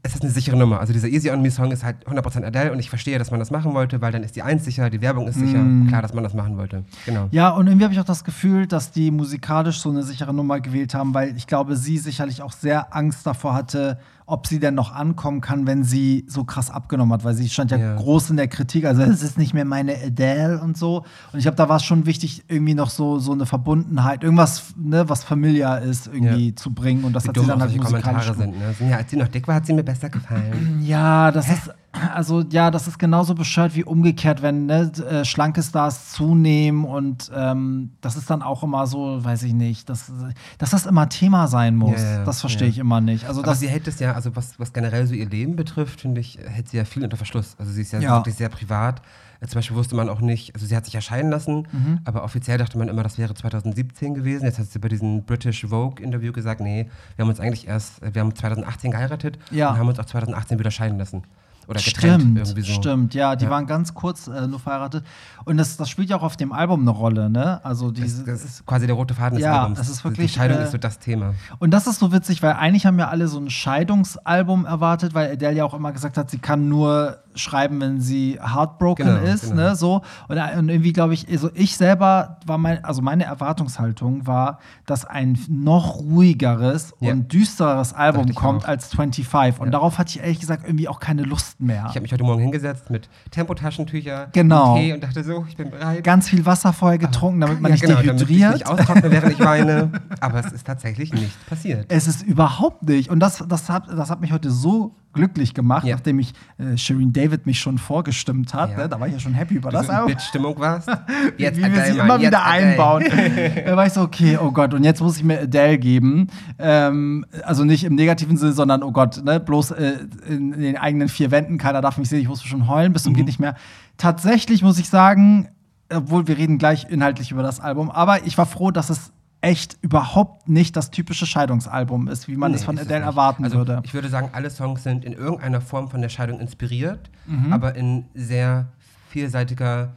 [0.06, 0.80] es ist eine sichere Nummer.
[0.80, 3.40] Also dieser Easy On Me Song ist halt 100% Adele und ich verstehe, dass man
[3.40, 5.64] das machen wollte, weil dann ist die Eins sicher, die Werbung ist sicher.
[5.88, 6.84] Klar, dass man das machen wollte.
[7.04, 7.28] Genau.
[7.30, 10.60] Ja, und irgendwie habe ich auch das Gefühl, dass die musikalisch so eine sichere Nummer
[10.60, 14.74] gewählt haben, weil ich glaube, sie sicherlich auch sehr Angst davor hatte, ob sie denn
[14.74, 17.94] noch ankommen kann, wenn sie so krass abgenommen hat, weil sie stand ja, Ja.
[17.96, 21.04] groß in der Kritik, also es ist nicht mehr meine Adele und so.
[21.32, 24.74] Und ich glaube, da war es schon wichtig, irgendwie noch so, so eine Verbundenheit, irgendwas,
[24.76, 26.56] ne, was familiar ist, irgendwie Ja.
[26.56, 27.04] zu bringen.
[27.04, 28.58] Und das Wie hat sie dann halt musikalisch Kommentare sind.
[28.58, 28.72] Ne?
[28.74, 30.80] Sind Ja, als sie noch dick war, hat sie mir besser gefallen.
[30.82, 31.70] Ja, das ist
[32.14, 37.30] also ja, das ist genauso bescheuert wie umgekehrt, wenn ne, äh, schlanke Stars zunehmen und
[37.34, 40.12] ähm, das ist dann auch immer so, weiß ich nicht, dass,
[40.58, 42.00] dass das immer Thema sein muss.
[42.02, 42.72] Ja, das verstehe ja.
[42.72, 43.26] ich immer nicht.
[43.26, 46.20] Also Aber sie hält es ja, also was, was generell so ihr Leben betrifft, finde
[46.20, 47.56] ich, hält sie ja viel unter Verschluss.
[47.58, 48.16] Also sie ist ja, Ja.
[48.16, 49.00] wirklich sehr privat.
[49.40, 52.00] Äh, Zum Beispiel wusste man auch nicht, also sie hat sich ja scheiden lassen, Mhm.
[52.04, 54.44] aber offiziell dachte man immer, das wäre 2017 gewesen.
[54.44, 58.14] Jetzt hat sie bei diesem British Vogue-Interview gesagt, nee, wir haben uns eigentlich erst, äh,
[58.14, 59.70] wir haben 2018 geheiratet Ja.
[59.70, 61.22] und haben uns auch 2018 wieder scheiden lassen.
[61.68, 62.72] Oder getrennt Stimmt, irgendwie so.
[62.72, 63.50] stimmt, ja, die Ja.
[63.50, 65.04] waren ganz kurz äh, nur verheiratet.
[65.44, 67.60] Und das, das spielt ja auch auf dem Album eine Rolle, ne?
[67.64, 69.78] Also diese, Das, das ist quasi der rote Faden des Ja, Albums.
[69.80, 71.34] es ist Die wirklich, Scheidung äh, ist so das Thema.
[71.58, 75.32] Und das ist so witzig, weil eigentlich haben ja alle so ein Scheidungsalbum erwartet, weil
[75.32, 79.50] Adele ja auch immer gesagt hat, sie kann nur schreiben, wenn sie heartbroken Genau, ist,
[79.50, 79.56] genau.
[79.62, 80.00] ne, so.
[80.28, 84.58] Und, äh, und irgendwie glaube ich, also ich selber war mein, also meine Erwartungshaltung war,
[84.86, 87.12] dass ein noch ruhigeres Ja.
[87.12, 88.68] und düstereres Album kommt auch.
[88.68, 89.60] als 25.
[89.60, 89.72] Und Ja.
[89.72, 91.84] darauf hatte ich ehrlich gesagt irgendwie auch keine Lust mehr.
[91.88, 94.76] Ich habe mich heute Morgen hingesetzt mit Tempotaschentücher, Genau.
[94.76, 96.02] Tee und dachte so, ich bin bereit.
[96.04, 98.52] Ganz viel Wasser vorher getrunken, damit man ja, nicht genau, damit ich dehydriert.
[98.54, 99.90] nicht austrockne, während ich weine.
[100.20, 101.86] Aber es ist tatsächlich nicht passiert.
[101.88, 103.10] Es ist überhaupt nicht.
[103.10, 105.96] Und das, das, hat, das hat mich heute so glücklich gemacht, Ja.
[105.96, 108.70] nachdem ich äh, Shirin David mich schon vorgestimmt hat.
[108.70, 108.76] Ja.
[108.76, 108.88] Ne?
[108.88, 110.06] Da war ich ja schon happy über Du das so.
[110.06, 110.88] Bitch-Stimmung warst.
[111.36, 112.68] Wie Jetzt wir Adele, sie immer wieder Adele.
[112.70, 113.04] einbauen.
[113.66, 116.28] da war ich so, okay, oh Gott, und jetzt muss ich mir Adele geben.
[116.58, 119.92] Ähm, also nicht im negativen Sinne, sondern, oh Gott, ne, bloß äh,
[120.28, 123.02] in, in den eigenen vier Wänden, keiner darf mich sehen, ich muss schon heulen, bis
[123.02, 123.16] zum Mhm.
[123.16, 123.56] geht nicht mehr.
[123.96, 125.48] Tatsächlich muss ich sagen,
[125.92, 129.12] obwohl wir reden gleich inhaltlich über das Album, aber ich war froh, dass es
[129.46, 133.06] echt überhaupt nicht das typische Scheidungsalbum ist, wie man es Nee, von es Adele nicht.
[133.08, 133.80] erwarten also, würde.
[133.84, 137.52] Ich würde sagen, alle Songs sind in irgendeiner Form von der Scheidung inspiriert, Mhm.
[137.52, 138.66] aber in sehr
[139.08, 139.92] vielseitiger,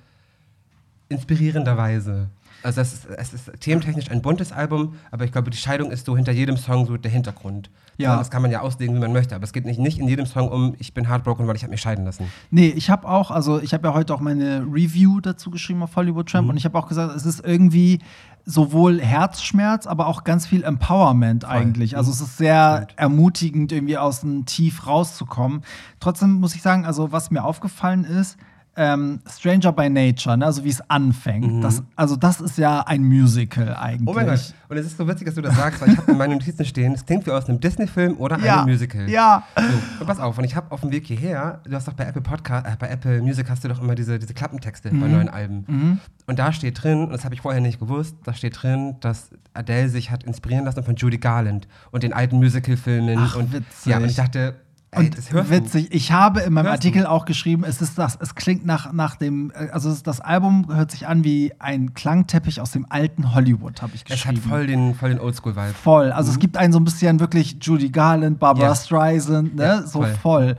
[1.09, 2.29] inspirierender Weise.
[2.61, 6.05] Also es ist, es ist thementechnisch ein buntes Album, aber ich glaube, die Scheidung ist
[6.05, 7.69] so hinter jedem Song so der Hintergrund.
[7.97, 8.17] Ja.
[8.17, 10.25] Das kann man ja auslegen, wie man möchte, aber es geht nicht, nicht in jedem
[10.25, 12.25] Song um, ich bin heartbroken, weil ich habe mich scheiden lassen.
[12.51, 15.95] Nee, ich habe auch, also ich habe ja heute auch meine Review dazu geschrieben auf
[15.95, 16.49] Hollywood Tramp Mhm.
[16.51, 17.99] und ich habe auch gesagt, es ist irgendwie
[18.45, 21.95] sowohl Herzschmerz, aber auch ganz viel Empowerment eigentlich.
[21.95, 22.99] Also es ist sehr Stimmt.
[22.99, 25.61] ermutigend, irgendwie aus dem Tief rauszukommen.
[26.01, 28.37] Trotzdem muss ich sagen, also was mir aufgefallen ist,
[28.81, 31.61] ähm, Stranger by Nature, ne, also wie es anfängt.
[31.61, 34.01] Das, also das ist ja ein Musical eigentlich.
[34.01, 34.07] Mhm.
[34.07, 34.53] Oh mein Gott.
[34.69, 36.63] Und es ist so witzig, dass du das sagst, weil ich habe in meinen Notizen
[36.63, 39.09] stehen, es klingt wie aus einem Disney-Film oder Ja, einem Musical.
[39.09, 39.43] ja.
[39.57, 39.63] So,
[40.01, 42.21] und pass auf, und ich habe auf dem Weg hierher, du hast doch bei Apple
[42.21, 44.99] Podcast, äh, bei Apple Music hast du doch immer diese, diese Klappentexte Mhm.
[45.01, 45.99] bei neuen Alben.
[46.27, 49.31] Und da steht drin, und das habe ich vorher nicht gewusst, da steht drin, dass
[49.53, 53.17] Adele sich hat inspirieren lassen von Judy Garland und den alten Musical-Filmen.
[53.19, 53.91] Ach, und, witzig.
[53.91, 54.55] Ja, und ich dachte,
[54.91, 57.97] ey, Und das hörst witzig, ich habe in meinem Hörst Artikel auch geschrieben, es ist
[57.97, 61.93] das, es klingt nach, nach dem, äh, also das Album hört sich an wie ein
[61.93, 64.13] Klangteppich aus dem alten Hollywood, habe ich du.
[64.13, 64.41] Es geschrieben.
[64.43, 65.73] hat voll den, voll den Oldschool-Vibe.
[65.73, 66.11] Voll.
[66.11, 68.75] Also es gibt einen so ein bisschen wirklich Judy Garland, Barbara Ja.
[68.75, 69.63] Streisand, ne?
[69.63, 70.15] Ja, so voll.
[70.21, 70.57] voll.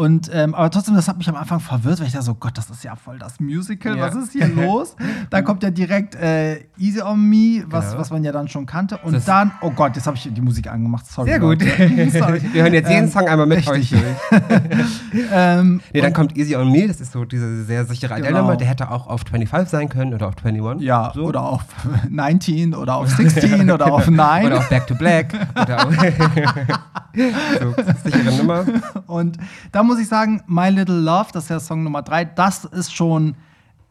[0.00, 2.56] Und ähm, aber trotzdem, das hat mich am Anfang verwirrt, weil ich dachte so, Gott,
[2.56, 4.06] das ist ja voll das Musical, Ja.
[4.06, 4.96] was ist hier los?
[5.28, 8.00] Dann kommt ja direkt äh, Easy on Me, was, Genau.
[8.00, 8.96] was man ja dann schon kannte.
[8.98, 11.28] Und Das- dann, oh Gott, jetzt habe ich die Musik angemacht, sorry.
[11.28, 11.60] Sehr gut.
[12.12, 12.40] Sorry.
[12.54, 13.94] Wir hören jetzt jeden Ähm, Song einmal mit richtig.
[13.94, 15.26] euch durch.
[15.32, 18.26] ähm, Nee, dann kommt Easy on Me, das ist so diese sehr sichere Genau.
[18.28, 18.56] Adele-Nummer.
[18.56, 20.86] Der hätte auch auf 25 sein können oder auf 21.
[20.86, 21.24] Ja, so.
[21.26, 21.64] oder auf
[22.08, 24.46] 19 oder auf 16 oder auf 9.
[24.46, 25.34] Oder auf Back to Black.
[25.60, 25.94] oder auf
[27.60, 28.64] so, sichere Nummer.
[29.06, 29.36] Und
[29.72, 32.94] da muss ich sagen, My Little Love, das ist ja Song Nummer 3, das ist
[32.94, 33.34] schon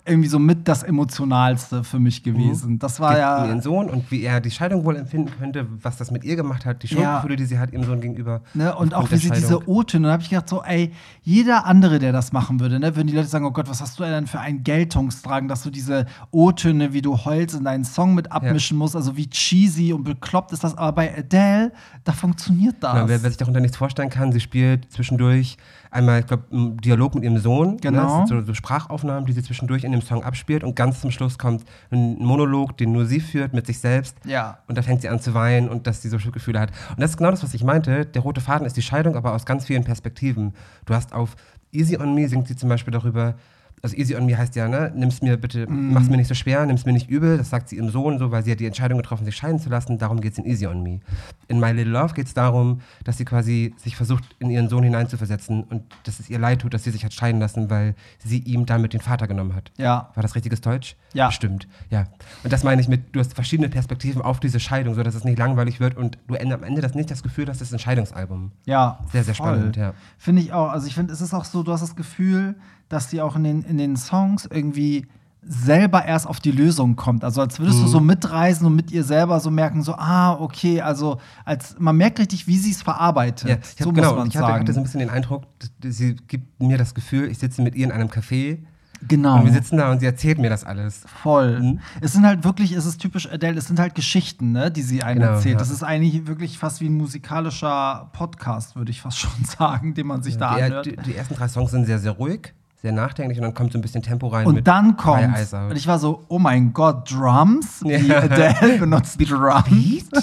[0.05, 2.79] irgendwie so mit das Emotionalste für mich gewesen.
[2.79, 3.45] Das war um ja.
[3.45, 6.65] ihren Sohn und wie er die Scheidung wohl empfinden könnte, was das mit ihr gemacht
[6.65, 6.95] hat, die Ja.
[6.95, 8.41] Schuldgefühle, die sie hat ihrem Sohn gegenüber.
[8.53, 11.99] Ne, und auch wie sie diese O-Töne, da habe ich gedacht, so, ey, jeder andere,
[11.99, 14.25] der das machen würde, ne, würden die Leute sagen, oh Gott, was hast du denn
[14.25, 18.77] für einen Geltungstragen, dass du diese O-Töne, wie du heulst, in deinen Song mit abmischen
[18.77, 21.71] musst, also wie cheesy und bekloppt ist das, aber bei Adele,
[22.03, 22.93] da funktioniert das.
[22.93, 25.57] Genau, wer, wer sich darunter nichts vorstellen kann, sie spielt zwischendurch
[25.91, 27.77] einmal, ich glaube, einen Dialog mit ihrem Sohn.
[27.77, 28.01] Genau.
[28.01, 28.07] Ne?
[28.07, 31.11] Das sind so, so Sprachaufnahmen, die sie zwischendurch in dem Song abspielt und ganz zum
[31.11, 34.17] Schluss kommt ein Monolog, den nur sie führt mit sich selbst.
[34.25, 34.59] Ja.
[34.67, 36.71] Und da fängt sie an zu weinen und dass sie so Schuldgefühle hat.
[36.89, 38.05] Und das ist genau das, was ich meinte.
[38.05, 40.53] Der rote Faden ist die Scheidung, aber aus ganz vielen Perspektiven.
[40.85, 41.35] Du hast auf
[41.71, 43.35] Easy on Me singt sie zum Beispiel darüber,
[43.81, 45.93] also Easy on Me heißt ja, ne, nimm's mir bitte, Mhm.
[45.93, 47.37] mach's mir nicht so schwer, nimm's mir nicht übel.
[47.37, 49.69] Das sagt sie ihrem Sohn so, weil sie hat die Entscheidung getroffen, sich scheiden zu
[49.69, 49.97] lassen.
[49.97, 50.99] Darum geht's in Easy on Me.
[51.47, 55.63] In My Little Love geht's darum, dass sie quasi sich versucht, in ihren Sohn hineinzuversetzen
[55.63, 58.65] und dass es ihr leid tut, dass sie sich hat scheiden lassen, weil sie ihm
[58.65, 59.71] damit den Vater genommen hat.
[59.77, 60.09] Ja.
[60.15, 60.95] War das richtiges Deutsch?
[61.13, 61.27] Ja.
[61.27, 62.05] Bestimmt, ja.
[62.43, 65.23] Und das meine ich mit, du hast verschiedene Perspektiven auf diese Scheidung, so dass es
[65.23, 67.79] nicht langweilig wird und du am Ende das nicht das Gefühl hast, es ist ein
[67.79, 68.51] Scheidungsalbum.
[68.65, 68.99] Ja.
[69.11, 69.47] Sehr, sehr voll.
[69.55, 69.93] spannend, ja.
[70.17, 70.69] Finde ich auch.
[70.69, 72.55] Also ich finde, es ist auch so, du hast das Gefühl,
[72.89, 75.07] dass die auch in den, in den Songs irgendwie
[75.41, 77.23] selber erst auf die Lösung kommt.
[77.23, 77.87] Also als würdest du Mhm.
[77.87, 82.19] so mitreisen und mit ihr selber so merken, so, ah, okay, also als man merkt
[82.19, 83.49] richtig, wie sie es verarbeitet.
[83.49, 84.59] Ja, ich so hab, genau, muss man ich hatte, sagen.
[84.61, 85.43] hatte so ein bisschen den Eindruck,
[85.81, 88.59] sie gibt mir das Gefühl, ich sitze mit ihr in einem Café
[89.07, 89.37] genau.
[89.39, 91.03] und wir sitzen da und sie erzählt mir das alles.
[91.21, 91.59] Voll.
[91.59, 91.79] Mhm.
[92.01, 95.03] Es sind halt wirklich, es ist typisch Adele, es sind halt Geschichten, ne, die sie
[95.03, 95.53] einem Genau, erzählt.
[95.53, 95.59] ja.
[95.59, 100.07] Das ist eigentlich wirklich fast wie ein musikalischer Podcast, würde ich fast schon sagen, den
[100.07, 100.85] man sich da Die, anhört.
[100.85, 103.77] die, die ersten drei Songs sind sehr, sehr ruhig, sehr nachdenklich und dann kommt so
[103.77, 104.47] ein bisschen Tempo rein.
[104.47, 105.21] Und dann kommt,
[105.53, 107.83] und ich war so, oh mein Gott, Drums?
[107.83, 108.19] Ja.
[108.19, 109.65] Adele benutzt Drums.
[109.69, 110.03] Wie?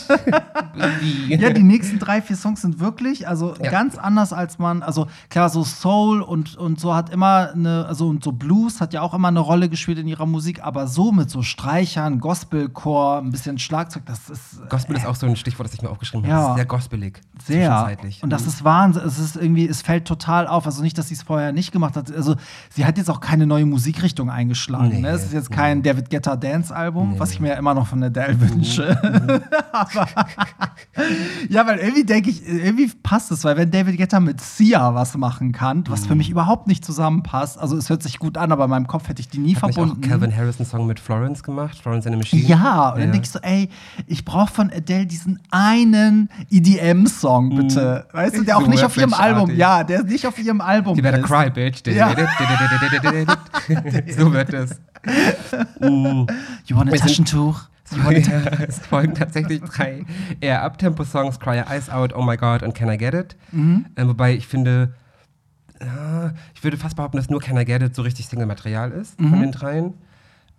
[1.29, 3.71] Ja, die nächsten drei, vier Songs sind wirklich, also Ja.
[3.71, 8.09] ganz anders als man, also klar, so Soul und, und so hat immer eine, also
[8.09, 11.13] und so Blues hat ja auch immer eine Rolle gespielt in ihrer Musik, aber so
[11.13, 15.69] mit so Streichern, Gospelchor, ein bisschen Schlagzeug, das ist Gospel ist auch so ein Stichwort,
[15.69, 16.37] das ich mir aufgeschrieben Ja.
[16.37, 16.43] habe.
[16.45, 17.23] Das ist sehr gospelig.
[17.45, 17.97] sehr.
[18.23, 19.03] Und das ist Wahnsinn.
[19.07, 20.67] Es ist irgendwie, es fällt total auf.
[20.67, 22.15] Also nicht, dass sie es vorher nicht gemacht hat.
[22.15, 22.37] Also
[22.71, 24.89] sie hat jetzt auch keine neue Musikrichtung eingeschlagen.
[24.89, 25.09] Nee, ne?
[25.09, 27.49] Es ist jetzt kein David Guetta Dance-Album, Nee, was ich nee.
[27.49, 28.97] mir ja immer noch von Adele wünsche.
[29.73, 30.07] Aber
[31.49, 35.17] ja, weil irgendwie denke ich, irgendwie passt es, weil wenn David Guetta mit Sia was
[35.17, 36.19] machen kann, was für Mhm.
[36.19, 39.21] mich überhaupt nicht zusammenpasst, also es hört sich gut an, aber in meinem Kopf hätte
[39.21, 40.01] ich die nie Hat nicht auch verbunden.
[40.09, 42.43] Calvin Harris einen Song mit Florence gemacht, Florence and the Machine.
[42.49, 43.69] Ja, und dann denke ich so, ey,
[44.07, 48.07] ich brauche von Adele diesen einen EDM-Song, bitte.
[48.13, 49.15] Weißt du, der auch nicht auf ihrem.
[49.15, 51.27] Album, ja, der nicht auf ihrem Album You better ist.
[51.27, 51.87] cry, bitch.
[51.87, 52.13] Ja.
[54.17, 54.81] So wird es.
[55.81, 56.27] Mm.
[56.67, 57.69] You want a Taschentuch?
[58.67, 60.05] Es folgen tatsächlich drei
[60.41, 63.37] eher Abtempo-Songs, Cry Your Eyes Out, Oh My God und Can I Get It.
[63.53, 63.87] Mhm.
[63.97, 64.93] Ähm, wobei ich finde,
[65.79, 69.21] äh, ich würde fast behaupten, dass nur Can I Get It so richtig Single-Material ist
[69.21, 69.29] Mhm.
[69.31, 69.95] von den dreien.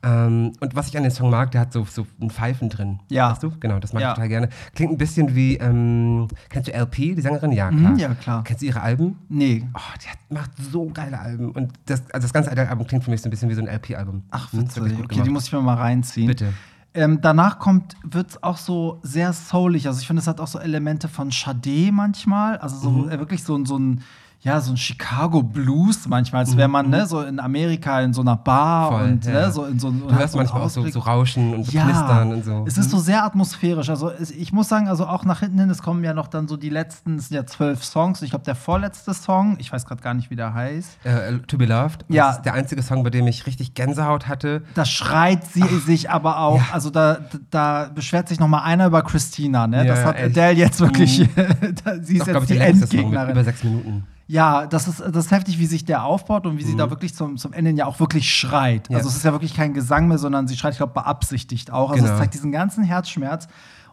[0.03, 2.99] Ähm, und was ich an den Song mag, der hat so, so einen Pfeifen drin.
[3.09, 3.31] Ja.
[3.31, 3.51] Weißt du?
[3.59, 4.09] Genau, das mag Ja.
[4.09, 4.49] ich total gerne.
[4.75, 7.51] Klingt ein bisschen wie, ähm, kennst du LP, die Sängerin?
[7.51, 7.91] Ja, klar.
[7.91, 8.43] Mhm, ja, klar.
[8.43, 9.17] Kennst du ihre Alben?
[9.27, 9.67] Nee.
[9.73, 11.49] Oh, die hat, macht so geile Alben.
[11.51, 13.61] Und das, also das ganze alte Album klingt für mich so ein bisschen wie so
[13.61, 14.23] ein LP-Album.
[14.31, 14.95] Ach, Hm, witzig.
[14.95, 16.27] gut Okay, die muss ich mir mal reinziehen.
[16.27, 16.53] Bitte.
[16.93, 19.87] Ähm, danach kommt, wird es auch so sehr soulig.
[19.87, 22.57] Also ich finde, es hat auch so Elemente von Sade manchmal.
[22.57, 23.09] Also so Mhm.
[23.09, 24.01] äh, wirklich so, ein- so ein,
[24.47, 28.21] ja, so ein Chicago Blues manchmal, als wäre man ne, so in Amerika in so
[28.21, 28.97] einer Bar Mhm.
[28.97, 29.31] Voll, und ja.
[29.33, 32.45] ne, so in so Du hörst manchmal auch so, so Rauschen und so Knistern und
[32.45, 32.63] so.
[32.67, 33.89] Es ist so sehr atmosphärisch.
[33.89, 36.55] Also ich muss sagen, also auch nach hinten hin, es kommen ja noch dann so
[36.57, 38.21] die letzten, es sind ja zwölf Songs.
[38.21, 40.97] Ich glaube, der vorletzte Song, ich weiß gerade gar nicht, wie der heißt.
[41.03, 42.05] Äh, to Be Loved.
[42.07, 42.27] Ja.
[42.27, 44.63] Das ist der einzige Song, bei dem ich richtig Gänsehaut hatte.
[44.75, 46.65] Da schreit sie sich aber auch, Ja.
[46.71, 47.17] also da,
[47.49, 49.77] da beschwert sich noch mal einer über Christina, ne?
[49.85, 50.37] Ja, das hat echt.
[50.37, 51.27] Adele jetzt wirklich,
[51.83, 53.31] da, sie ist Doch, glaube jetzt ich, die der längste Song mit Endgegnerin.
[53.31, 54.03] über sechs Minuten.
[54.27, 57.15] Ja, das ist, das ist heftig, wie sich der aufbaut und wie sie da wirklich
[57.15, 58.89] zum, zum Ende ja auch wirklich schreit.
[58.89, 58.93] Mhm.
[58.93, 58.97] Ja.
[58.97, 61.91] Also es ist ja wirklich kein Gesang mehr, sondern sie schreit, ich glaube, beabsichtigt auch.
[61.91, 62.19] Also es Genau.
[62.19, 63.47] zeigt diesen ganzen Herzschmerz.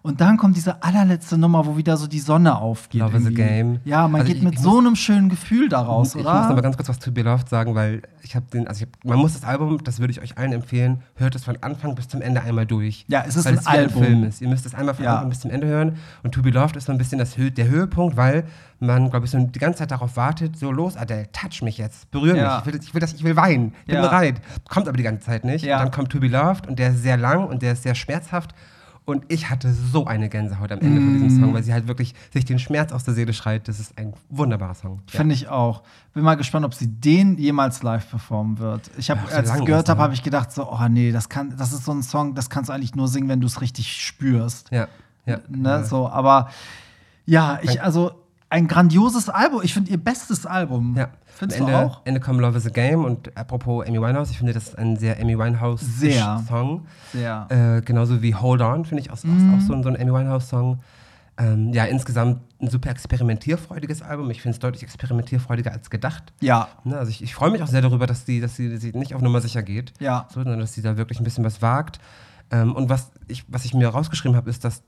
[0.06, 3.00] Und dann kommt diese allerletzte Nummer, wo wieder so die Sonne aufgeht.
[3.00, 3.30] Love is a.
[3.30, 3.80] Game.
[3.86, 6.52] Ja, man Also geht ich- mit ich so einem schönen Gefühl daraus, ich muss aber
[6.52, 6.60] oder?
[6.60, 9.18] ganz kurz was To Be Loved sagen, weil ich habe den, also ich hab, man
[9.18, 12.20] muss das Album, das würde ich euch allen empfehlen, hört es von Anfang bis zum
[12.20, 13.06] Ende einmal durch.
[13.08, 14.02] Ja, es ist weil ein es wie ein Album.
[14.04, 14.42] Film ist.
[14.42, 15.14] Ihr müsst es einmal von Ja.
[15.14, 15.96] Anfang bis zum Ende hören.
[16.22, 18.44] Und To Be Loved ist so ein bisschen das, der Höhepunkt, weil
[18.80, 22.10] man, glaube ich, so die ganze Zeit darauf wartet, so los, Adele, touch mich jetzt,
[22.10, 22.56] berühr Ja.
[22.56, 24.02] mich, ich will, ich will, das, ich will weinen, ich bin Ja.
[24.02, 24.42] bereit.
[24.68, 25.64] Kommt aber die ganze Zeit nicht.
[25.64, 25.78] Ja.
[25.78, 27.94] Und dann kommt To Be Loved und der ist sehr lang und der ist sehr
[27.94, 28.54] schmerzhaft.
[29.06, 31.22] Und ich hatte so eine Gänsehaut am Ende von Mm.
[31.22, 33.68] diesem Song, weil sie halt wirklich sich den Schmerz aus der Seele schreit.
[33.68, 35.02] Das ist ein wunderbarer Song.
[35.12, 35.18] Ja.
[35.18, 35.82] Finde ich auch.
[36.14, 38.90] Bin mal gespannt, ob sie den jemals live performen wird.
[38.96, 41.54] Ich habe, als ich es gehört habe, habe ich gedacht so, oh nee, das kann,
[41.56, 43.92] das ist so ein Song, das kannst du eigentlich nur singen, wenn du es richtig
[43.92, 44.70] spürst.
[44.70, 44.88] Ja,
[45.26, 45.38] ja.
[45.48, 45.84] Ne, ja.
[45.84, 46.48] so, aber
[47.26, 48.12] ja, ich, also
[48.54, 49.60] ein grandioses Album.
[49.64, 50.94] Ich finde ihr bestes Album.
[50.96, 51.08] Ja.
[51.26, 52.00] Findest Am du Ende, auch?
[52.04, 54.96] Ende kommt Love is a Game und apropos Amy Winehouse, ich finde, das ist ein
[54.96, 56.42] sehr Amy Winehouse Sehr.
[56.48, 56.86] Song.
[57.12, 57.46] Sehr.
[57.50, 59.54] Äh, genauso wie Hold On, finde ich auch, Mhm.
[59.54, 60.78] auch so, ein- so ein Amy Winehouse-Song.
[61.36, 64.30] Ähm, ja, insgesamt ein super experimentierfreudiges Album.
[64.30, 66.32] Ich finde es deutlich experimentierfreudiger als gedacht.
[66.40, 68.92] ja, Ne, also ich, ich freue mich auch sehr darüber, dass sie dass sie, sie
[68.92, 70.28] nicht auf Nummer sicher geht, Ja.
[70.32, 71.98] sondern dass sie da wirklich ein bisschen was wagt.
[72.52, 74.82] Ähm, und was ich, was ich mir rausgeschrieben habe, ist, dass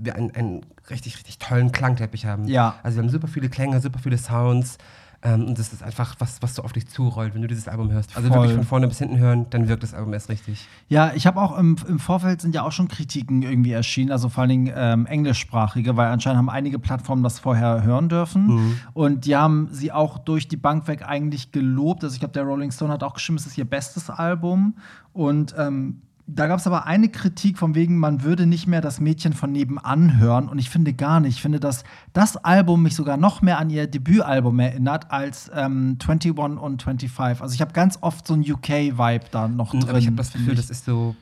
[0.00, 2.46] wir einen, einen richtig, richtig tollen Klangteppich haben.
[2.46, 2.76] Ja.
[2.82, 4.78] Also wir haben super viele Klänge, super viele Sounds.
[5.20, 7.90] Ähm, und das ist einfach was, was so auf dich zurollt, wenn du dieses Album
[7.90, 8.16] hörst.
[8.16, 8.36] Also Voll.
[8.36, 10.68] wirklich von vorne bis hinten hören, dann wirkt das Album erst richtig.
[10.88, 14.28] Ja, ich habe auch im, im Vorfeld sind ja auch schon Kritiken irgendwie erschienen, also
[14.28, 18.46] vor allen Dingen ähm, englischsprachige, weil anscheinend haben einige Plattformen das vorher hören dürfen.
[18.46, 18.80] Mhm.
[18.94, 22.04] Und die haben sie auch durch die Bank weg eigentlich gelobt.
[22.04, 24.76] Also ich glaube, der Rolling Stone hat auch geschrieben, es ist ihr bestes Album.
[25.12, 29.00] Und ähm, da gab es aber eine Kritik von wegen, man würde nicht mehr das
[29.00, 30.48] Mädchen von nebenan hören.
[30.48, 31.36] Und ich finde gar nicht.
[31.36, 35.96] Ich finde, dass das Album mich sogar noch mehr an ihr Debütalbum erinnert als ähm,
[35.98, 37.40] 21 und 25.
[37.40, 39.88] Also ich habe ganz oft so einen UK-Vibe da noch drin.
[39.88, 41.16] Aber ich habe das Gefühl, das ist so.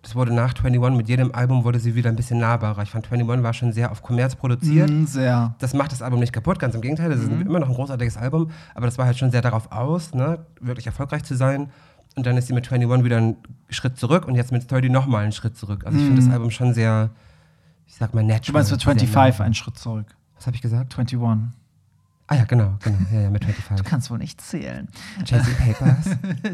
[0.00, 2.82] Das wurde nach 21, mit jedem Album wurde sie wieder ein bisschen nahbarer.
[2.82, 4.90] Ich fand 21 war schon sehr auf Kommerz produziert.
[4.90, 5.54] Mhm, sehr.
[5.58, 7.10] Das macht das Album nicht kaputt, ganz im Gegenteil.
[7.10, 10.12] Das ist immer noch ein großartiges Album, aber das war halt schon sehr darauf aus,
[10.12, 11.70] ne, wirklich erfolgreich zu sein.
[12.14, 13.36] Und dann ist sie mit 21 wieder einen
[13.70, 15.84] Schritt zurück und jetzt mit 30 nochmal einen Schritt zurück.
[15.86, 17.10] Also ich finde das Album schon sehr,
[17.86, 18.42] ich sag mal, natural.
[18.46, 19.44] Du meinst für sehr 25 nah.
[19.44, 20.14] einen Schritt zurück.
[20.36, 20.98] Was habe ich gesagt?
[20.98, 21.52] 21.
[22.32, 22.96] Ah ja, genau, genau.
[23.12, 23.84] Ja, ja, mit 25.
[23.86, 24.88] Kannst wohl nicht zählen.
[25.24, 26.06] Chasing Papers.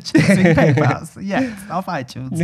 [0.12, 2.40] Chasing Papers, jetzt auf iTunes.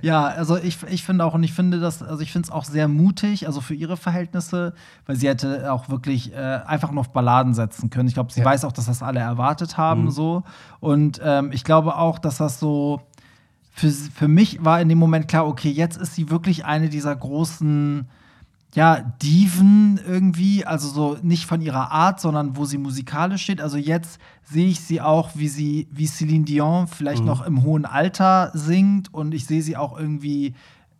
[0.00, 2.64] Ja, also ich, ich finde auch, und ich finde das, also ich finde es auch
[2.64, 4.72] sehr mutig, also für ihre Verhältnisse,
[5.06, 8.08] weil sie hätte auch wirklich äh, einfach nur auf Balladen setzen können.
[8.08, 8.46] Ich glaube, sie Ja.
[8.46, 10.10] weiß auch, dass das alle erwartet haben, Mhm.
[10.10, 10.42] so.
[10.80, 13.02] Und ähm, ich glaube auch, dass das so.
[13.72, 17.14] Für, für mich war in dem Moment klar, okay, jetzt ist sie wirklich eine dieser
[17.14, 18.08] großen
[18.74, 23.60] ja, Diven irgendwie, also so nicht von ihrer Art, sondern wo sie musikalisch steht.
[23.60, 27.84] Also jetzt sehe ich sie auch, wie sie, wie Celine Dion vielleicht noch im hohen
[27.84, 30.54] Alter singt und ich sehe sie auch irgendwie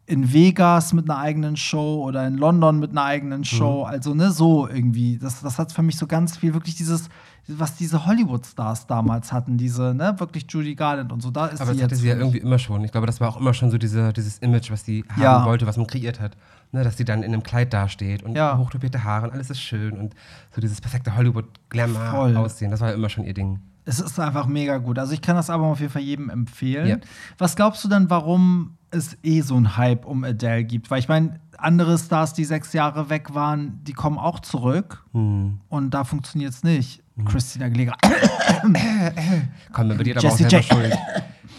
[0.06, 3.85] in Vegas mit einer eigenen Show oder in London mit einer eigenen Show.
[3.85, 5.18] Also, ne, so irgendwie.
[5.18, 7.09] Das, das hat für mich so ganz viel wirklich dieses,
[7.58, 11.30] was diese Hollywood-Stars damals hatten, diese, ne, wirklich Judy Garland und so.
[11.30, 12.84] Da ist Aber sie das hatte sie ja irgendwie immer schon.
[12.84, 15.44] Ich glaube, das war auch immer schon so diese, dieses Image, was sie haben Ja.
[15.44, 16.36] wollte, was man kreiert hat.
[16.72, 18.56] Ne, dass sie dann in einem Kleid dasteht und Ja.
[18.56, 20.14] hochtopierte Haare und alles ist schön und
[20.54, 21.16] so dieses perfekte.
[21.16, 22.70] Hollywood-Glamour-Aussehen.
[22.70, 23.60] Das war ja immer schon ihr Ding.
[23.84, 24.98] Es ist einfach mega gut.
[24.98, 26.86] Also ich kann das Album auf jeden Fall jedem empfehlen.
[26.86, 26.96] Ja.
[27.38, 30.90] Was glaubst du denn, warum es eh so einen Hype um Adele gibt?
[30.90, 35.60] Weil ich meine, andere Stars, die sechs Jahre weg waren, die kommen auch zurück Hm.
[35.68, 37.02] und da funktioniert es nicht.
[37.24, 37.96] Christina Aguilera.
[39.72, 40.64] Komm, dann wird jeder aber auch selber J.
[40.64, 40.98] schuld.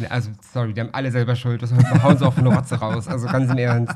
[0.10, 1.62] Also, sorry, die haben alle selber Schuld.
[1.62, 3.08] Das hauen sie auch von der Rotze raus.
[3.08, 3.95] Also ganz im Ernst.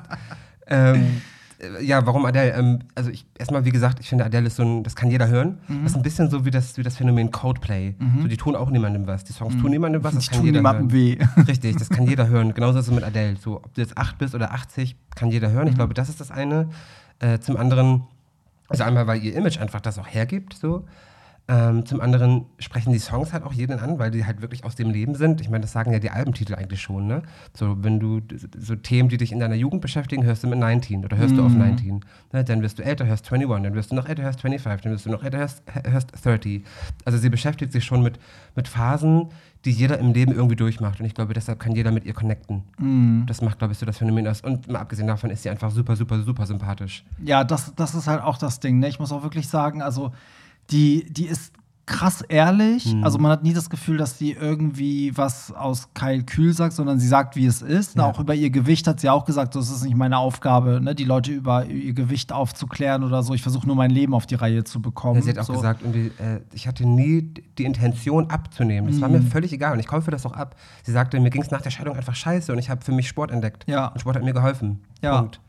[0.67, 1.21] Ähm,
[1.59, 2.51] äh, ja, warum Adele?
[2.53, 5.27] Ähm, also ich erstmal, wie gesagt, ich finde Adele ist so ein, das kann jeder
[5.27, 5.59] hören.
[5.67, 5.83] Mhm.
[5.83, 7.95] Das ist ein bisschen so wie das, wie das Phänomen Coldplay.
[8.21, 9.23] So, die tun auch niemandem was.
[9.23, 11.19] Die Songs tun niemandem was, das Die kann tun jeder niemandem hören.
[11.37, 11.41] weh.
[11.47, 12.53] Richtig, das kann jeder hören.
[12.53, 13.37] Genauso ist es mit Adele.
[13.37, 15.67] So, ob du jetzt 8 bist oder 80, kann jeder hören.
[15.67, 16.69] Ich glaube, das ist das eine.
[17.19, 18.03] Äh, zum anderen,
[18.67, 20.85] also einmal, weil ihr Image einfach das auch hergibt, so.
[21.47, 24.75] Ähm, zum anderen sprechen die Songs halt auch jeden an, weil die halt wirklich aus
[24.75, 25.41] dem Leben sind.
[25.41, 27.21] Ich meine, das sagen ja die Albentitel eigentlich schon, ne?
[27.53, 28.21] So, wenn du
[28.57, 31.45] so Themen, die dich in deiner Jugend beschäftigen, hörst du mit 19 oder hörst du
[31.45, 32.03] auf 19.
[32.33, 32.43] Ne?
[32.43, 35.05] Dann wirst du älter, hörst 21, dann wirst du noch älter, hörst 25, dann wirst
[35.05, 36.63] du noch älter, hörst, hörst 30.
[37.05, 38.17] Also sie beschäftigt sich schon mit,
[38.55, 39.29] mit Phasen,
[39.65, 40.99] die jeder im Leben irgendwie durchmacht.
[40.99, 42.63] Und ich glaube, deshalb kann jeder mit ihr connecten.
[43.27, 44.41] Das macht, glaube ich, so das Phänomen aus.
[44.41, 47.03] Und mal abgesehen davon ist sie einfach super, super, super sympathisch.
[47.23, 48.79] Ja, das, das ist halt auch das Ding.
[48.79, 48.87] Ne?
[48.87, 50.11] Ich muss auch wirklich sagen, also
[50.71, 51.51] die, die ist
[51.87, 52.95] krass ehrlich.
[52.95, 53.03] Mhm.
[53.03, 57.07] Also man hat nie das Gefühl, dass die irgendwie was aus Kalkül sagt, sondern sie
[57.07, 57.95] sagt, wie es ist.
[57.95, 58.05] Ja.
[58.07, 60.95] Auch über ihr Gewicht hat sie auch gesagt, das ist nicht meine Aufgabe, ne?
[60.95, 63.35] die Leute über ihr Gewicht aufzuklären oder so.
[63.35, 65.17] Ich versuche nur mein Leben auf die Reihe zu bekommen.
[65.17, 65.53] Ja, sie hat auch so.
[65.53, 67.21] gesagt, irgendwie, äh, ich hatte nie
[67.59, 68.89] die Intention abzunehmen.
[68.89, 69.15] Das war Mhm.
[69.17, 70.55] mir völlig egal und ich kaufe das auch ab.
[70.81, 73.07] Sie sagte, mir ging es nach der Scheidung einfach scheiße und ich habe für mich
[73.07, 73.63] Sport entdeckt.
[73.67, 73.89] Ja.
[73.89, 74.79] Und Sport hat mir geholfen.
[75.03, 75.19] Ja.
[75.19, 75.39] Punkt.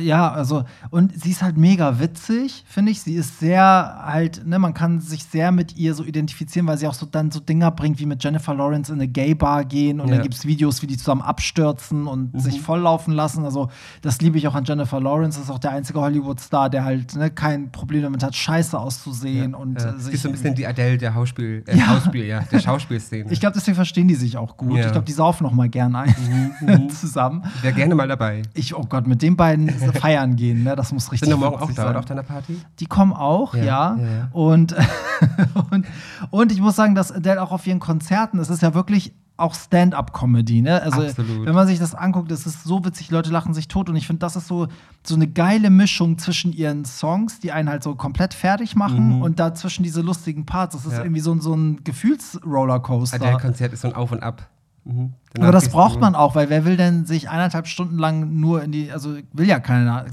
[0.00, 3.02] Ja, also, und sie ist halt mega witzig, finde ich.
[3.02, 3.62] Sie ist sehr
[4.04, 7.30] halt, ne, man kann sich sehr mit ihr so identifizieren, weil sie auch so dann
[7.30, 10.14] so Dinger bringt, wie mit Jennifer Lawrence in eine Gay-Bar gehen und Ja.
[10.14, 12.38] dann gibt es Videos, wie die zusammen abstürzen und Mhm.
[12.40, 13.44] sich volllaufen lassen.
[13.44, 13.68] Also,
[14.02, 15.38] das liebe ich auch an Jennifer Lawrence.
[15.38, 19.54] Das ist auch der einzige Hollywood-Star, der halt ne, kein Problem damit hat, scheiße auszusehen
[19.54, 19.94] und Ja.
[19.98, 21.84] Sie ist so ein bisschen die Adele der Schauspiel, äh, Ja.
[21.86, 23.30] Schauspiel, ja, der Schauspielszene.
[23.30, 24.76] ich glaube, deswegen verstehen die sich auch gut.
[24.78, 24.86] Ja.
[24.86, 26.14] Ich glaube, die saufen noch mal gern ein
[26.60, 26.88] Mhm.
[26.90, 27.42] zusammen.
[27.56, 28.42] Ich wäre gerne mal dabei.
[28.54, 30.76] Ich, oh Gott, mit den beiden feiern gehen, ne?
[30.76, 31.88] Das muss richtig Sind morgen auch da, sein.
[31.90, 32.60] oder auf deiner Party?
[32.80, 33.62] Die kommen auch, ja.
[33.64, 34.28] Ja, ja.
[34.32, 34.74] Und,
[35.70, 35.86] und,
[36.30, 39.54] und ich muss sagen, dass Adele auch auf ihren Konzerten, es ist ja wirklich auch
[39.54, 40.82] Stand-up-Comedy, ne?
[40.82, 41.46] Also, Absolut.
[41.46, 43.88] wenn man sich das anguckt, es ist so witzig, Leute lachen sich tot.
[43.88, 44.68] Und ich finde, das ist so,
[45.02, 49.40] so eine geile Mischung zwischen ihren Songs, die einen halt so komplett fertig machen, und
[49.40, 50.76] dazwischen diese lustigen Parts.
[50.76, 50.96] Das ist Mhm.
[50.98, 51.04] Ja.
[51.04, 53.16] irgendwie so, ein- so ein Gefühlsrollercoaster.
[53.16, 54.46] Adele-Konzert ist so ein Auf und Ab.
[54.84, 55.14] Mhm.
[55.38, 58.72] Aber das braucht man auch, weil wer will denn sich eineinhalb Stunden lang nur in
[58.72, 60.06] die, also will ja keiner.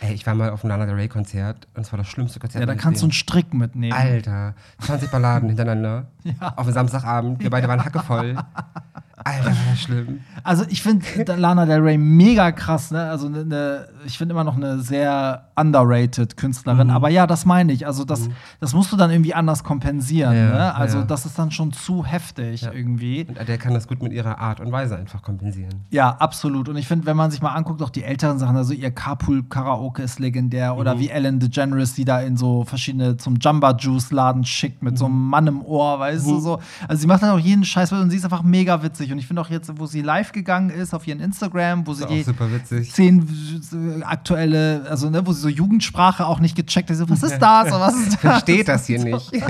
[0.00, 2.38] Ey, ich war mal auf einem Lana Del Rey Konzert und es war das schlimmste
[2.38, 2.60] Konzert.
[2.60, 3.12] Ja, da kannst du einen.
[3.12, 3.92] Strick mitnehmen.
[3.92, 6.06] Alter, 20 Balladen hintereinander.
[6.24, 6.54] Ja.
[6.56, 7.42] Auf einem Samstagabend.
[7.42, 8.36] Wir beide waren hackevoll.
[9.26, 10.20] Alter, war schlimm.
[10.44, 11.04] Also ich finde
[11.36, 13.02] Lana Del Rey mega krass, ne?
[13.10, 16.88] Also ne, ne, ich finde immer noch eine sehr underrated Künstlerin.
[16.88, 16.92] Mhm.
[16.94, 17.86] Aber ja, das meine ich.
[17.86, 18.28] Also das,
[18.60, 20.34] das musst du dann irgendwie anders kompensieren.
[20.36, 20.74] Ja, ne?
[20.74, 21.04] Also ja.
[21.04, 22.72] das ist dann schon zu heftig Ja.
[22.72, 23.24] irgendwie.
[23.28, 25.86] Und Adele kann das gut mit ihrer Art und Weise einfach kompensieren.
[25.90, 26.68] Ja, absolut.
[26.68, 30.02] Und ich finde, wenn man sich mal anguckt, auch die älteren Sachen, also ihr Carpool-Karaoke
[30.02, 30.78] ist legendär Mhm.
[30.80, 35.14] oder wie Ellen DeGeneres, die da in so verschiedene zum Jumba-Juice-Laden schickt mit so Mhm.
[35.14, 36.58] einem Mann im Ohr, weißt du so.
[36.86, 39.12] Also sie macht halt auch jeden Scheiß und sie ist einfach mega witzig.
[39.16, 42.04] Und ich finde auch jetzt, wo sie live gegangen ist auf ihren Instagram, wo sie
[42.06, 42.22] die
[42.82, 43.26] zehn
[44.00, 46.96] äh, aktuelle, also ne, wo sie so Jugendsprache auch nicht gecheckt hat.
[46.98, 47.68] So, was ist das?
[47.68, 48.20] Oder was ist das?
[48.20, 49.32] Versteht das hier nicht.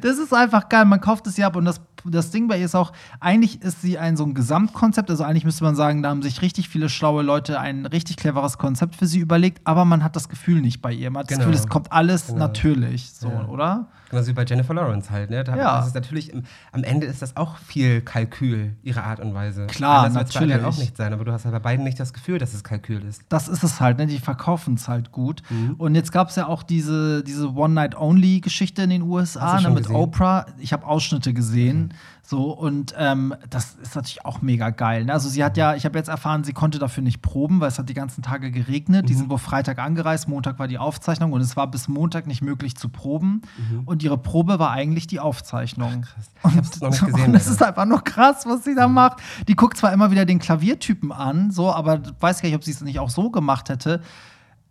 [0.00, 0.84] Das ist einfach geil.
[0.84, 1.56] Man kauft es ja ab.
[1.56, 5.10] Und das, das Ding bei ihr ist auch, eigentlich ist sie ein so ein Gesamtkonzept.
[5.10, 8.58] Also eigentlich müsste man sagen, da haben sich richtig viele schlaue Leute ein richtig cleveres
[8.58, 9.60] Konzept für sie überlegt.
[9.64, 11.10] Aber man hat das Gefühl nicht bei ihr.
[11.10, 11.50] Man hat das Genau.
[11.50, 12.38] Gefühl, es kommt alles Genau.
[12.38, 13.10] natürlich.
[13.12, 13.46] So, Ja.
[13.48, 13.88] oder?
[14.10, 15.42] Genauso wie bei Jennifer Lawrence halt, ne?
[15.44, 15.76] Da, Ja.
[15.78, 19.66] Das ist natürlich, im, am Ende ist das auch viel Kalkül, ihre Art und Weise.
[19.66, 20.64] Klar, bei Adele natürlich.
[20.64, 23.02] auch nicht sein, aber du hast halt bei beiden nicht das Gefühl, dass es Kalkül
[23.04, 23.22] ist.
[23.28, 24.06] Das ist es halt, ne?
[24.06, 25.42] Die verkaufen es halt gut.
[25.50, 25.74] Mhm.
[25.78, 29.96] Und jetzt gab es ja auch diese, diese One-Night-Only-Geschichte in den USA ne, mit gesehen?
[29.96, 30.46] Oprah.
[30.58, 31.94] Ich habe Ausschnitte gesehen.
[32.28, 35.04] So, und ähm, das ist natürlich auch mega geil.
[35.04, 35.12] Ne?
[35.12, 37.78] Also sie hat ja, ich habe jetzt erfahren, sie konnte dafür nicht proben, weil es
[37.78, 39.08] hat die ganzen Tage geregnet.
[39.08, 39.18] Die Mhm.
[39.18, 42.76] sind wohl Freitag angereist, Montag war die Aufzeichnung und es war bis Montag nicht möglich
[42.76, 43.42] zu proben.
[43.84, 45.90] Und ihre Probe war eigentlich die Aufzeichnung.
[45.96, 46.02] Mhm.
[46.02, 46.30] krass.
[46.50, 47.50] Ich hab's noch nicht gesehen, Und leider.
[47.50, 49.18] ist einfach nur krass, was sie da macht.
[49.48, 52.72] Die guckt zwar immer wieder den Klaviertypen an, so, aber weiß gar nicht, ob sie
[52.72, 54.00] es nicht auch so gemacht hätte.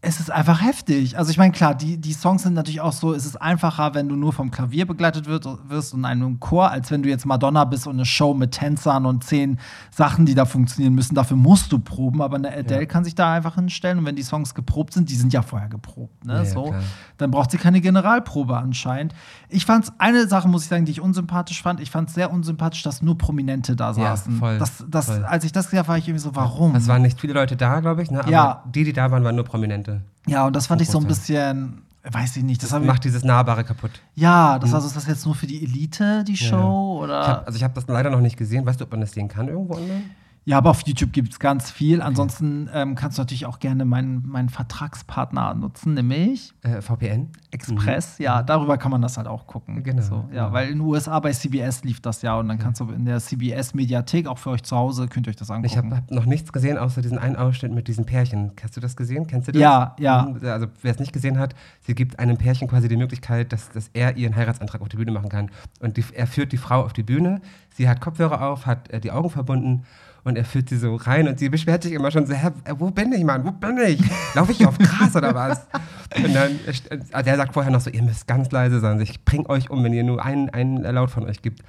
[0.08, 1.18] Es ist einfach heftig.
[1.18, 4.08] Also ich meine, klar, die, die Songs sind natürlich auch so, es ist einfacher, wenn
[4.08, 7.66] du nur vom Klavier begleitet wird, wirst und einem Chor, als wenn du jetzt Madonna
[7.66, 9.58] bist und eine Show mit Tänzern und zehn
[9.90, 11.16] Sachen, die da funktionieren müssen.
[11.16, 12.86] Dafür musst du proben, aber eine Adele Ja.
[12.86, 15.70] kann sich da einfach hinstellen und wenn die Songs geprobt sind, die sind ja vorher
[15.70, 16.34] geprobt, ne?
[16.34, 16.82] Ja, ja, so, klar.
[17.18, 19.16] dann braucht sie keine Generalprobe anscheinend.
[19.50, 21.80] Ich fand eine Sache, muss ich sagen, die ich unsympathisch fand.
[21.80, 24.36] Ich fand es sehr unsympathisch, dass nur Prominente da Ja, saßen.
[24.38, 25.26] voll, das, das, voll.
[25.26, 26.76] Als ich das gesehen habe, war ich irgendwie so, warum?
[26.76, 28.20] Es waren nicht viele Leute da, glaube ich, ne?
[28.20, 28.64] aber Ja.
[28.72, 29.95] die, die da waren, waren nur Prominente.
[30.28, 33.24] Ja, und das fand ich so ein bisschen, weiß ich nicht, das, Das macht dieses
[33.24, 33.92] Nahbare kaputt.
[34.16, 37.02] Ja, das war so, ist das jetzt nur für die Elite, die Show?
[37.04, 37.22] Oder?
[37.22, 38.66] Ich hab, also ich habe das leider noch nicht gesehen.
[38.66, 40.04] Weißt du, ob man das sehen kann irgendwo online?
[40.48, 42.04] Ja, aber auf YouTube gibt es ganz viel.
[42.04, 47.30] Ansonsten ähm, kannst du natürlich auch gerne meinen, meinen Vertragspartner nutzen, nämlich Äh, VPN?
[47.50, 48.20] Express.
[48.20, 49.82] Ja, darüber kann man das halt auch gucken.
[49.84, 50.54] Genau, So, ja, genau.
[50.54, 53.20] weil in den USA bei CBS lief das ja und dann kannst du in der
[53.20, 55.66] CBS-Mediathek, auch für euch zu Hause, könnt ihr euch das angucken.
[55.66, 58.52] Ich habe hab noch nichts gesehen, außer diesen einen Ausschnitt mit diesen Pärchen.
[58.64, 59.26] Hast du das gesehen?
[59.26, 59.62] Kennst du das?
[59.62, 60.24] Ja, ja.
[60.32, 63.70] Mhm, Also, wer es nicht gesehen hat, sie gibt einem Pärchen quasi die Möglichkeit, dass,
[63.72, 65.50] dass er ihren Heiratsantrag auf die Bühne machen kann.
[65.80, 67.42] Und die, er führt die Frau auf die Bühne,
[67.76, 69.84] sie hat Kopfhörer auf, hat äh, die Augen verbunden
[70.26, 72.74] und er führt sie so rein und sie beschwert sich immer schon so: Hä, äh,
[72.78, 73.46] wo bin ich, Mann?
[73.46, 74.02] Wo bin ich?
[74.34, 75.66] Laufe ich auf Gras oder was?
[76.18, 79.00] Und dann, äh, also er sagt vorher noch so: Ihr müsst ganz leise sein.
[79.02, 81.62] Ich bring euch um, wenn ihr nur einen, einen Laut von euch gibt.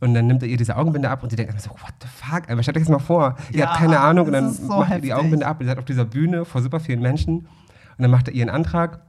[0.00, 2.08] Und dann nimmt er ihr diese Augenbinde ab und sie denkt immer so, what the
[2.08, 2.50] fuck?
[2.50, 3.36] Aber stellt euch das mal vor.
[3.52, 5.14] Ihr Ja, habt keine Ahnung und dann so macht ihr die heftig.
[5.14, 7.38] Augenbinde ab ihr seid auf dieser Bühne vor super vielen Menschen.
[7.38, 7.46] Und
[7.98, 9.00] dann macht er ihren Antrag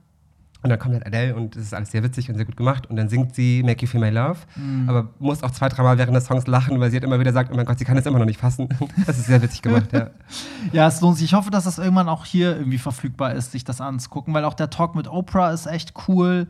[0.65, 2.87] und dann kommt halt Adele und es ist alles sehr witzig und sehr gut gemacht.
[2.89, 4.89] Und dann singt sie Make You Feel My Love, Mhm.
[4.89, 7.51] aber muss auch zwei, dreimal während des Songs lachen, weil sie hat immer wieder sagt,
[7.53, 8.67] oh mein Gott, sie kann es immer noch nicht fassen.
[9.05, 10.09] Das ist sehr witzig gemacht, ja.
[10.73, 11.25] Ja, es lohnt sich.
[11.25, 14.55] Ich hoffe, dass das irgendwann auch hier irgendwie verfügbar ist, sich das anzugucken, weil auch
[14.55, 16.47] der Talk mit Oprah ist echt cool.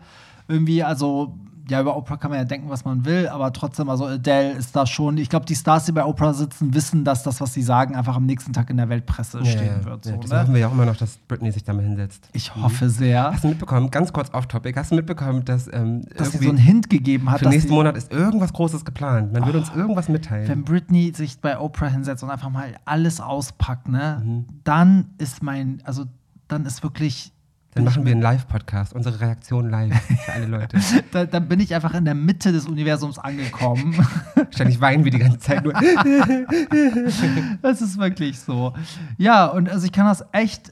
[0.48, 1.38] Irgendwie, also,
[1.70, 4.76] ja, über Oprah kann man ja denken, was man will, aber trotzdem, also Adele ist
[4.76, 5.18] da schon.
[5.18, 8.16] Ich glaube, die Stars, die bei Oprah sitzen, wissen, dass das, was sie sagen, einfach
[8.16, 10.06] am nächsten Tag in der Weltpresse stehen ja, wird.
[10.06, 10.14] ja.
[10.14, 10.40] So, das ne?
[10.42, 12.30] hoffen wir ja auch immer noch, dass Britney sich da mal hinsetzt.
[12.34, 16.32] Ich hoffe sehr, Hast du mitbekommen, ganz kurz off-topic, hast du mitbekommen, dass, ähm, dass
[16.34, 19.34] sie so einen Hint gegeben hat, für nächsten Monat ist irgendwas Großes geplant.
[19.34, 20.48] Man würde uns irgendwas mitteilen.
[20.48, 24.46] wenn Britney sich bei Oprah hinsetzt und einfach mal alles auspackt, ne, Mhm.
[24.64, 26.06] dann ist mein, also
[26.48, 27.32] dann ist wirklich
[27.76, 30.80] Dann machen wir einen Live-Podcast, unsere Reaktion live für alle Leute.
[31.12, 33.98] da, dann bin ich einfach in der Mitte des Universums angekommen.
[34.36, 35.74] Wahrscheinlich weinen wir die ganze Zeit nur.
[37.62, 38.74] das ist wirklich so.
[39.18, 40.72] Ja, und also ich kann das echt,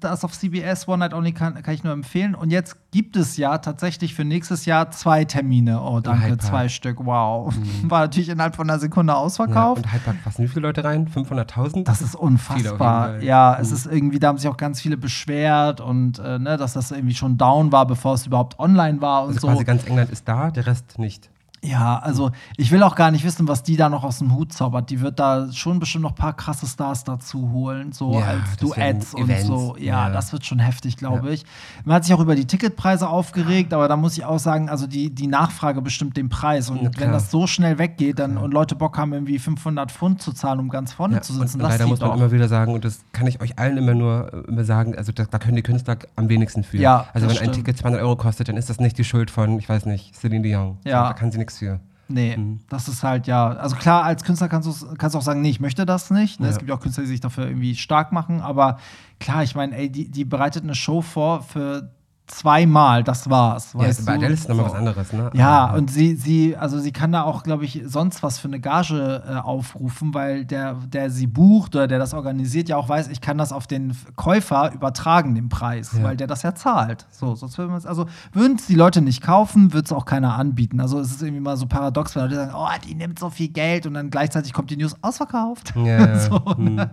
[0.00, 2.34] das auf CBS One Night Only kann, kann ich nur empfehlen.
[2.36, 5.82] Und jetzt gibt es ja tatsächlich für nächstes Jahr zwei Termine.
[5.82, 6.42] Oh, danke, Hyde Park.
[6.48, 7.04] zwei Stück.
[7.04, 7.52] Wow.
[7.82, 9.84] War natürlich innerhalb von einer Sekunde Ja, ausverkauft.
[9.84, 11.08] und Hyde Park passen wie viele Leute rein?
[11.08, 11.84] 500.000?
[11.84, 13.20] Das ist unfassbar.
[13.20, 13.74] Ja, es Mhm.
[13.76, 17.14] ist irgendwie, da haben sich auch ganz viele beschwert und äh, ne, dass das irgendwie
[17.14, 19.48] schon down war, bevor es überhaupt online war und Also so.
[19.48, 21.30] quasi ganz England ist da, der Rest nicht.
[21.64, 24.52] Ja, also ich will auch gar nicht wissen, was die da noch aus dem Hut
[24.52, 24.90] zaubert.
[24.90, 28.56] Die wird da schon bestimmt noch ein paar krasse Stars dazu holen, so Ja, als
[28.56, 29.46] Duets und Events.
[29.46, 29.76] so.
[29.78, 30.10] Ja, Ja.
[30.10, 31.34] das wird schon heftig, glaube Ja.
[31.34, 31.44] ich.
[31.84, 34.88] Man hat sich auch über die Ticketpreise aufgeregt, aber da muss ich auch sagen, also
[34.88, 36.68] die, die Nachfrage bestimmt den Preis.
[36.68, 36.92] Und klar.
[36.96, 40.58] wenn das so schnell weggeht dann, und Leute Bock haben, irgendwie 500 Pfund zu zahlen,
[40.58, 42.16] um ganz vorne zu sitzen, und das leider muss man doch.
[42.16, 45.12] immer wieder sagen, und das kann ich euch allen immer nur äh, immer sagen, also
[45.12, 46.78] da, da können die Künstler am wenigsten für.
[46.78, 47.54] Ja, also wenn ein stimmt.
[47.54, 50.42] Ticket 200 Euro kostet, dann ist das nicht die Schuld von, ich weiß nicht, Celine
[50.42, 50.78] Dion.
[50.84, 51.04] Ja.
[51.08, 51.80] Da kann sie nichts für.
[52.08, 52.60] Nee, Mhm.
[52.68, 53.48] das ist halt ja.
[53.52, 56.40] Also klar, als Künstler kannst du kannst du auch sagen, nee, ich möchte das nicht.
[56.40, 56.46] Ne?
[56.46, 56.52] Ja.
[56.52, 58.78] Es gibt ja auch Künstler, die sich dafür irgendwie stark machen, aber
[59.18, 61.90] klar, ich meine, ey, die, die bereitet eine Show vor für
[62.26, 63.72] zweimal, das war's.
[63.74, 64.14] Ja, weißt bei?
[64.14, 65.30] Adele ist nochmal was anderes, ne?
[65.34, 68.48] Ja, Aber- und sie, sie, also sie kann da auch, glaube ich, sonst was für
[68.48, 72.88] eine Gage äh, aufrufen, weil der, der sie bucht oder der das organisiert, ja auch
[72.88, 76.04] weiß, ich kann das auf den Käufer übertragen, den Preis, Ja.
[76.04, 77.06] weil der das ja zahlt.
[77.10, 80.34] So, sonst würden es, also würden es die Leute nicht kaufen, wird es auch keiner
[80.36, 80.80] anbieten.
[80.80, 83.48] Also es ist irgendwie mal so paradox, weil Leute sagen, oh, die nimmt so viel
[83.48, 85.74] Geld und dann gleichzeitig kommt die News ausverkauft.
[85.76, 86.18] Ja, ja.
[86.18, 86.90] so, ne?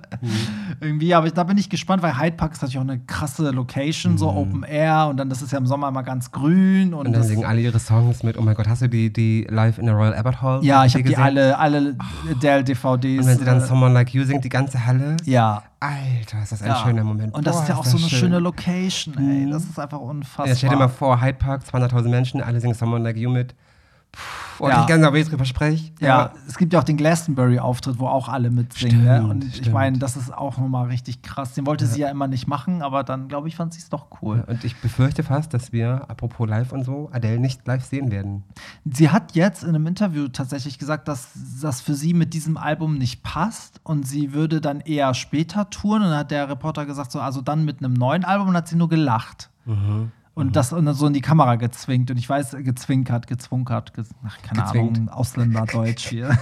[0.82, 3.52] Irgendwie, aber ich, da bin ich gespannt, weil Hyde Park ist natürlich auch eine krasse
[3.52, 7.08] Location, so Open Air und dann das ist ja im Sommer immer ganz grün und,
[7.08, 9.78] Und dann singen alle ihre Songs mit, oh mein Gott, hast du die, die live
[9.78, 10.64] in der Royal Albert Hall?
[10.64, 11.96] Ja, ich habe die alle, alle
[12.32, 13.20] Adele-DVDs.
[13.20, 15.18] Und wenn sie dann äh, Someone Like You singt, die ganze Halle.
[15.26, 15.64] ja.
[15.82, 16.76] Alter, ist das ein ja.
[16.76, 17.34] schöner Moment.
[17.34, 18.20] Und das Boah, ist ja auch das so eine schön.
[18.20, 19.50] schöne Location, ey.
[19.50, 20.48] Das ist einfach unfassbar.
[20.48, 23.56] Ja, stell dir mal vor, Hyde Park, 200.000 Menschen, alle singen Someone Like You mit.
[24.12, 24.20] Puh,
[24.60, 24.82] und Ja.
[24.82, 25.92] ich kann da drüber spreche.
[26.00, 29.04] Ja, es gibt ja auch den Glastonbury-Auftritt, wo auch alle mitsingen.
[29.04, 29.16] Ne?
[29.18, 29.74] Stimmt, Und ich stimmt.
[29.74, 31.54] meine, das ist auch nochmal richtig krass.
[31.54, 34.08] Den wollte sie ja immer nicht machen, aber dann, glaube ich, fand sie es doch
[34.22, 34.44] cool.
[34.48, 38.44] Und ich befürchte fast, dass wir, apropos live und so, Adele nicht live sehen werden.
[38.86, 41.30] Sie hat jetzt in einem Interview tatsächlich gesagt, dass
[41.62, 46.04] das für sie mit diesem Album nicht passt und sie würde dann eher später touren.
[46.04, 48.68] Und dann hat der Reporter gesagt, so, also dann mit einem neuen Album und hat
[48.68, 49.50] sie nur gelacht.
[50.40, 52.10] Und das und dann so in die Kamera gezwinkt.
[52.12, 54.98] Und ich weiß, gezwinkert, gezwunkert, ge ach, keine Gezwinkt.
[54.98, 56.38] Ahnung, Ausländerdeutsch hier.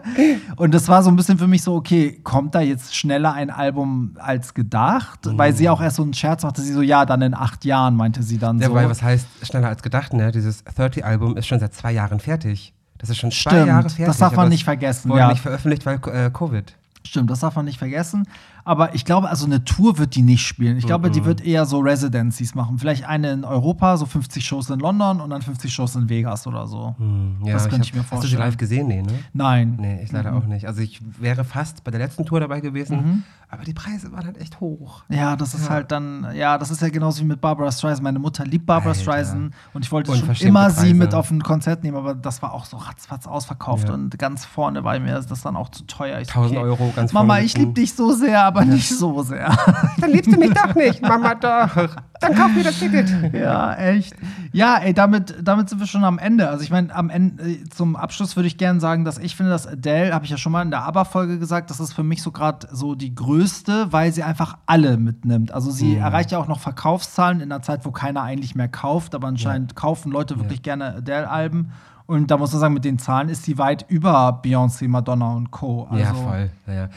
[0.56, 3.50] und das war so ein bisschen für mich so, okay, kommt da jetzt schneller ein
[3.50, 5.18] Album als gedacht?
[5.24, 7.96] Weil sie auch erst so einen Scherz machte, sie so, ja, dann in acht Jahren,
[7.96, 8.74] meinte sie dann Ja, so.
[8.74, 10.30] weil was heißt schneller als gedacht, ne?
[10.30, 12.72] Dieses 30-Album ist schon seit zwei Jahren fertig.
[12.98, 14.06] Das ist schon zwei Stimmt, Jahre fertig.
[14.06, 15.28] das darf man nicht vergessen, Wurde ja.
[15.30, 16.76] nicht veröffentlicht, weil äh, Covid.
[17.04, 18.26] Stimmt, das darf man nicht vergessen.
[18.70, 20.76] Aber ich glaube, also eine Tour wird die nicht spielen.
[20.76, 22.78] Ich glaube, die wird eher so Residencies machen.
[22.78, 26.46] Vielleicht eine in Europa, so 50 Shows in London und dann 50 Shows in Vegas
[26.46, 26.94] oder so.
[26.98, 28.42] Hm, ja, Das könnte hab- ich mir Hast du sie vorstellen.
[28.42, 28.86] live gesehen?
[28.86, 29.12] Nee, ne?
[29.32, 29.76] Nein.
[29.80, 30.66] Nee, ich leider auch nicht.
[30.68, 34.40] Also ich wäre fast bei der letzten Tour dabei gewesen, aber die Preise waren halt
[34.40, 35.02] echt hoch.
[35.08, 35.70] Ja, das ist Ja.
[35.70, 38.04] halt dann, ja, das ist ja genauso wie mit Barbara Streisand.
[38.04, 39.00] Meine Mutter liebt Barbara Alter.
[39.02, 40.94] Streisand und ich wollte schon immer sie Preise.
[40.94, 43.94] mit auf ein Konzert nehmen, aber das war auch so ratzfatz ausverkauft Ja.
[43.94, 46.20] und ganz vorne war mir das dann auch zu teuer.
[46.20, 49.56] Ich so, 1000 Euro ganz Mama, ich liebe dich so sehr, aber nicht so sehr.
[50.00, 51.96] Dann liebst du mich doch nicht, Mama doch.
[52.20, 53.10] Dann kauf mir das Ticket.
[53.32, 54.14] Ja, echt.
[54.52, 56.48] Ja, ey, damit, damit sind wir schon am Ende.
[56.48, 59.52] Also ich meine, am Ende, äh, zum Abschluss würde ich gerne sagen, dass ich finde,
[59.52, 62.22] dass Adele, habe ich ja schon mal in der ABBA-Folge gesagt, das ist für mich
[62.22, 65.52] so gerade so die größte, weil sie einfach alle mitnimmt.
[65.52, 69.14] Also sie erreicht ja auch noch Verkaufszahlen in einer Zeit, wo keiner eigentlich mehr kauft,
[69.14, 71.72] aber anscheinend kaufen Leute wirklich gerne Adele-Alben.
[72.10, 75.50] Und da muss man sagen, mit den Zahlen ist sie weit über Beyoncé, Madonna und
[75.50, 75.84] Co.
[75.88, 76.50] Also, ja, voll.
[76.66, 76.84] Ja, ja.
[76.84, 76.88] Äh,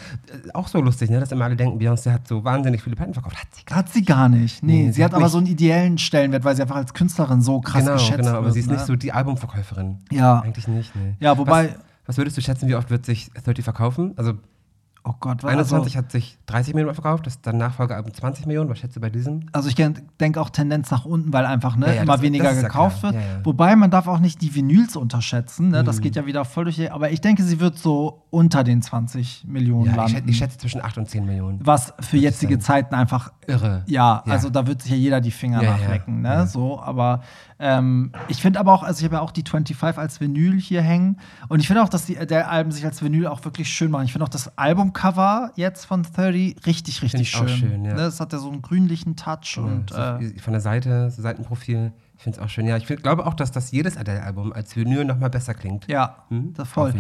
[0.54, 1.20] Auch so lustig, ne?
[1.20, 3.38] dass immer alle denken, Beyoncé hat so wahnsinnig viele Platten verkauft.
[3.40, 4.64] Hat sie gar Hat sie gar nicht.
[4.64, 6.94] Nee, Nee, sie sie hat hat aber so einen ideellen Stellenwert, weil sie einfach als
[6.94, 8.54] Künstlerin so krass Genau, geschätzt genau, aber wird.
[8.56, 8.74] sie ist ne?
[8.74, 10.00] nicht so die Albumverkäuferin.
[10.12, 10.40] Ja.
[10.42, 11.16] Eigentlich nicht, ne.
[11.20, 11.76] Ja, wobei- Was,
[12.08, 14.14] was würdest du schätzen, wie oft wird sich 30 verkaufen?
[14.18, 14.34] Also
[15.06, 18.70] Oh Gott, was 21 also, hat sich 30 Millionen verkauft, das dann Nachfolgealbum 20 Millionen.
[18.70, 19.48] Was schätzt du bei diesem?
[19.52, 22.46] also ich denke auch Tendenz nach unten, weil einfach ne, Ja, ja, immer das- weniger
[22.46, 23.16] das ist ja gekauft wird.
[23.16, 23.26] Ja, ja.
[23.44, 25.70] Wobei man darf auch nicht die Vinyls unterschätzen.
[25.70, 25.82] Ne?
[25.82, 25.86] Mhm.
[25.86, 26.78] Das geht ja wieder voll durch.
[26.78, 30.12] die- Aber ich denke, sie wird so unter den 20 Millionen Ja, ich, landen.
[30.14, 31.60] schätze, ich schätze zwischen 8 und 10 Millionen.
[31.66, 32.58] was für jetzige.
[32.60, 33.84] Zeiten einfach Irre.
[33.88, 36.48] Ja, also da wird sich ja jeder die Finger nachlecken, ne?
[36.48, 37.24] So, aber
[37.60, 40.82] ähm, ich finde aber auch, also ich habe ja auch die 25 als Vinyl hier
[40.82, 41.18] hängen
[41.50, 44.06] und ich finde auch, dass die der Alben sich als Vinyl auch wirklich schön machen.
[44.06, 44.58] Ich finde auch das
[44.94, 47.44] Albumcover jetzt von 30 richtig, richtig ich schön.
[47.44, 47.94] auch schön, ja.
[47.94, 47.98] ne?
[48.00, 51.92] Das hat ja so einen grünlichen Touch und so äh, von der Seite, so Seitenprofil.
[52.18, 52.66] Ich finde es auch schön.
[52.68, 55.88] Ja, ich find, glaube auch, dass das jedes Adele-Album als Vinyl noch mal besser klingt.
[55.90, 56.54] ja, Hm?
[56.54, 56.92] das voll.
[56.92, 56.96] Auf.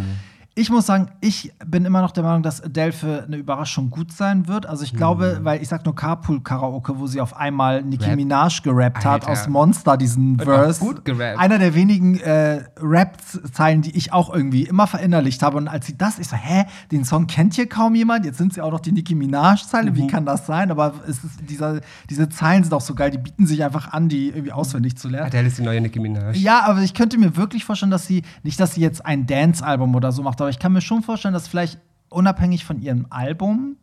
[0.55, 4.11] Ich muss sagen, ich bin immer noch der Meinung, dass Adele für eine Überraschung gut
[4.11, 4.67] sein wird.
[4.67, 8.05] Also ich glaube, weil ich sag nur Carpool Karaoke, wo sie auf einmal Nicki.
[8.05, 8.17] Rap.
[8.17, 9.31] Minaj gerappt hat Alter.
[9.31, 10.79] aus Monster, diesen auch Verse.
[10.79, 11.39] gut gerappt.
[11.39, 15.57] Einer der wenigen äh, Rap-Zeilen, die ich auch irgendwie immer verinnerlicht habe.
[15.57, 18.23] Und als sie das, ich so, hä, den Song kennt hier kaum jemand.
[18.23, 19.89] Jetzt sind sie auch noch die Nicki Minaj-Zeile.
[19.89, 19.95] Mhm.
[19.95, 20.69] Wie kann das sein?
[20.69, 21.81] Aber es ist dieser,
[22.11, 23.09] diese Zeilen sind auch so geil.
[23.09, 25.25] Die bieten sich einfach an, die irgendwie auswendig zu lernen.
[25.25, 26.37] Adele ist die neue Nicki Minaj.
[26.37, 29.95] Ja, aber ich könnte mir wirklich vorstellen, dass sie, nicht, dass sie jetzt ein Dance-Album
[29.95, 31.79] oder so macht, aber ich kann mir schon vorstellen, dass vielleicht
[32.09, 33.77] unabhängig von ihrem Album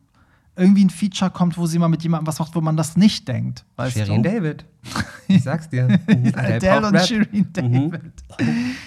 [0.57, 3.27] irgendwie ein Feature kommt, wo sie mal mit jemandem was macht, wo man das nicht
[3.29, 3.65] denkt.
[3.77, 4.31] Weißt Shirin du?
[4.31, 4.65] David.
[5.29, 5.87] Ich sag's dir.
[6.09, 7.07] Mhm, Adele und Rap.
[7.07, 7.53] Shirin Mhm.
[7.53, 8.13] David.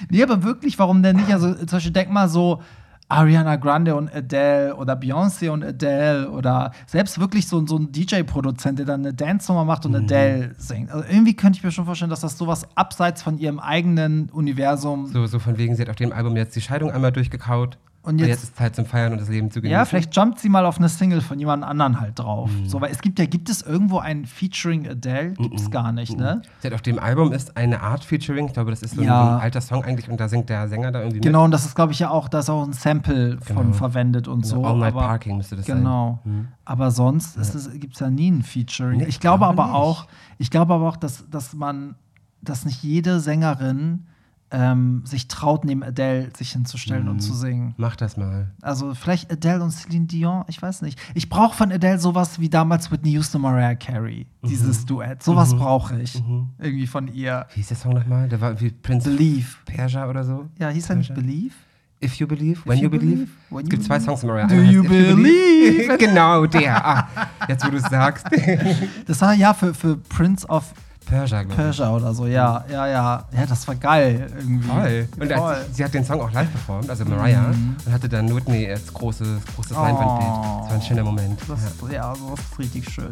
[0.09, 1.31] Nee, aber wirklich, warum denn nicht?
[1.31, 2.61] Also zum Beispiel denk mal so
[3.09, 8.79] Ariana Grande und Adele oder Beyoncé und Adele oder selbst wirklich so, so ein DJ-Produzent,
[8.79, 9.93] der dann eine Dance-Nummer macht Mhm.
[9.95, 10.91] und Adele singt.
[10.91, 15.07] Also irgendwie könnte ich mir schon vorstellen, dass das sowas abseits von ihrem eigenen Universum
[15.07, 17.77] So, so von wegen, sie hat auf dem Album jetzt die Scheidung einmal durchgekaut.
[18.05, 19.71] Und Und jetzt, jetzt ist Zeit zum Feiern und das Leben zu genießen.
[19.79, 22.51] ja, vielleicht jumpt sie mal auf eine Single von jemand anderen halt drauf.
[22.51, 22.67] Mhm.
[22.67, 25.31] So, weil es gibt ja, gibt es irgendwo ein Featuring Adele?
[25.35, 26.41] Gibt es gar nicht, ne?
[26.59, 28.47] Sie hat auf dem Album ist eine Art Featuring.
[28.47, 29.21] Ich glaube, das ist so, Ja.
[29.21, 31.51] ein, so ein alter Song eigentlich und da singt der Sänger da irgendwie Genau, und
[31.51, 33.71] das ist, glaube ich, ja auch, da ist auch ein Sample von Genau.
[33.73, 34.47] verwendet und mit.
[34.47, 34.65] so.
[34.65, 36.19] All Night Parking müsste das Genau.
[36.25, 36.33] sein.
[36.39, 36.47] Mhm.
[36.65, 37.37] Aber sonst
[37.79, 38.97] gibt es ja nie ein Featuring.
[38.97, 39.75] Nee, ich glaube glaube aber nicht.
[39.75, 40.07] auch,
[40.39, 41.95] ich glaube aber auch, dass, dass man,
[42.41, 44.07] dass nicht jede Sängerin
[44.55, 47.09] ähm, sich traut, neben Adele sich hinzustellen Mhm.
[47.09, 47.73] und zu singen.
[47.77, 48.51] Mach das mal.
[48.61, 50.99] Also vielleicht Adele und Celine Dion, ich weiß nicht.
[51.15, 54.27] Ich brauche von Adele sowas wie damals Whitney Houston und Mariah Carey.
[54.43, 54.47] Mhm.
[54.47, 55.23] Dieses Duett.
[55.23, 56.21] Sowas brauche ich.
[56.59, 57.47] Irgendwie von ihr.
[57.53, 58.29] Wie hieß der Song nochmal?
[58.29, 59.47] Der war irgendwie Prince Believe.
[59.65, 60.47] Persia oder so.
[60.59, 61.55] Ja, hieß er nicht Believe?
[62.03, 63.27] If You Believe, When you You Believe.
[63.49, 63.97] believe, es gibt zwei.
[63.99, 64.47] Songs von Mariah.
[64.47, 65.97] Do you believe?
[65.97, 66.85] genau, der.
[66.85, 67.07] Ah,
[67.47, 68.25] jetzt, wo du es sagst.
[69.07, 70.73] Das war ja für, für Prince of
[71.05, 71.43] Persia.
[71.43, 73.23] Persia oder so, ja, ja, ja.
[73.31, 74.67] Ja, das war geil irgendwie.
[74.67, 75.07] Voll.
[75.19, 75.55] Und Voll.
[75.55, 77.53] als, sie hat den Song auch live performt, also Mariah,
[77.85, 80.29] und hatte dann Whitney als großes, großes Leinwandbild.
[80.29, 81.39] Das war ein schöner Moment.
[81.47, 81.59] Das,
[81.91, 82.09] Ja.
[82.09, 83.09] ja, sowas ist richtig schön.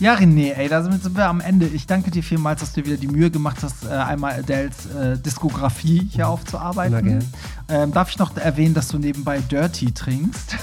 [0.00, 1.66] Ja, René, ey, da sind wir am Ende.
[1.66, 5.18] Ich danke dir vielmals, dass du wieder die Mühe gemacht hast, äh, einmal Adeles äh,
[5.18, 7.24] Diskografie hier aufzuarbeiten.
[7.70, 10.56] Ähm, darf ich noch erwähnen, dass du nebenbei Dirty trinkst?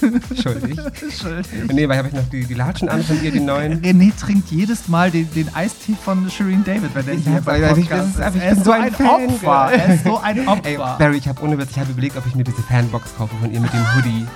[0.42, 0.78] Schuldig.
[0.78, 1.62] Entschuldigung.
[1.62, 3.80] Und nebenbei habe ich noch die, die Latschen an von ihr, die neuen.
[3.80, 7.62] René trinkt jedes Mal den, den Eistee von Shireen David, wenn er Ich hier beim
[7.62, 8.34] das ist Podcast ist.
[8.36, 9.72] ich ist bin so so ein ein Opfer.
[9.72, 10.96] Er ist so ein Ey, Opfer.
[10.98, 13.50] Barry, ich habe ohne Witz, ich habe überlegt, ob ich mir diese Fanbox kaufe von
[13.50, 14.26] ihr mit dem Hoodie.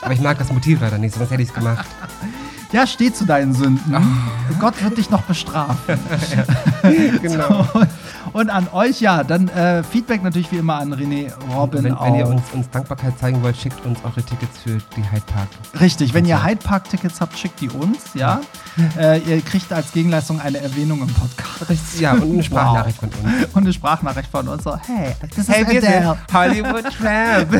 [0.00, 1.86] Aber ich mag das Motiv leider nicht, sonst hätte ich es gemacht.
[2.72, 3.94] Ja, steh zu deinen Sünden.
[3.94, 4.02] Ah.
[4.60, 5.98] Gott wird dich noch bestrafen.
[7.20, 7.66] Genau.
[8.36, 12.14] Und an euch, ja, dann äh, Feedback natürlich wie immer an René Robin Wenn, wenn
[12.16, 15.48] ihr uns, uns Dankbarkeit zeigen wollt, schickt uns eure Tickets für die Hyde Park.
[15.80, 18.42] Richtig, wenn ihr Hyde Park Tickets habt, schickt die uns, ja.
[18.98, 21.98] Äh, ihr kriegt als Gegenleistung eine Erwähnung im Podcast.
[21.98, 23.46] Ja, und eine Sprachnachricht von uns.
[23.54, 26.18] Und eine Sprachnachricht von uns so, hey, is Hey, wir Adele.
[26.30, 27.52] Hollywood Tramp.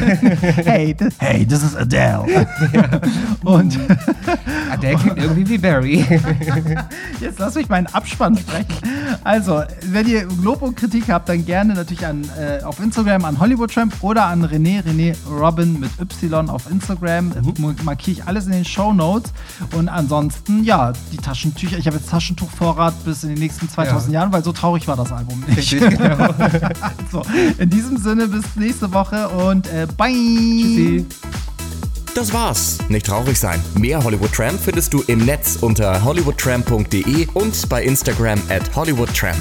[0.67, 2.27] Hey, this, hey, this is Adele.
[3.45, 3.79] Und
[4.83, 6.05] der klingt irgendwie wie Barry.
[7.19, 8.67] Jetzt lass mich meinen Abspann sprechen.
[9.25, 13.39] Also, wenn ihr Lob und Kritik habt, dann gerne natürlich an, äh, auf Instagram an
[13.39, 17.29] Hollywood Tramp oder an René, René Robin mit Y auf Instagram.
[17.29, 17.77] Mhm.
[17.85, 19.33] Markiere ich alles in den Show Notes.
[19.73, 21.79] Und ansonsten, ja, die Taschentücher.
[21.79, 24.21] Ich habe jetzt Taschentuchvorrat bis in die nächsten 2000 Ja.
[24.21, 25.71] Jahren, weil so traurig war das Album nicht.
[25.71, 26.35] Genau.
[26.81, 27.23] also,
[27.59, 30.13] in diesem Sinne, bis nächste Woche und äh, bye.
[30.13, 31.07] Tschüssi.
[32.15, 32.79] Das war's.
[32.89, 33.63] Nicht traurig sein.
[33.79, 39.37] Mehr Hollywood Tramp findest du im Netz unter hollywoodtramp.de und bei Instagram at hollywoodtramp.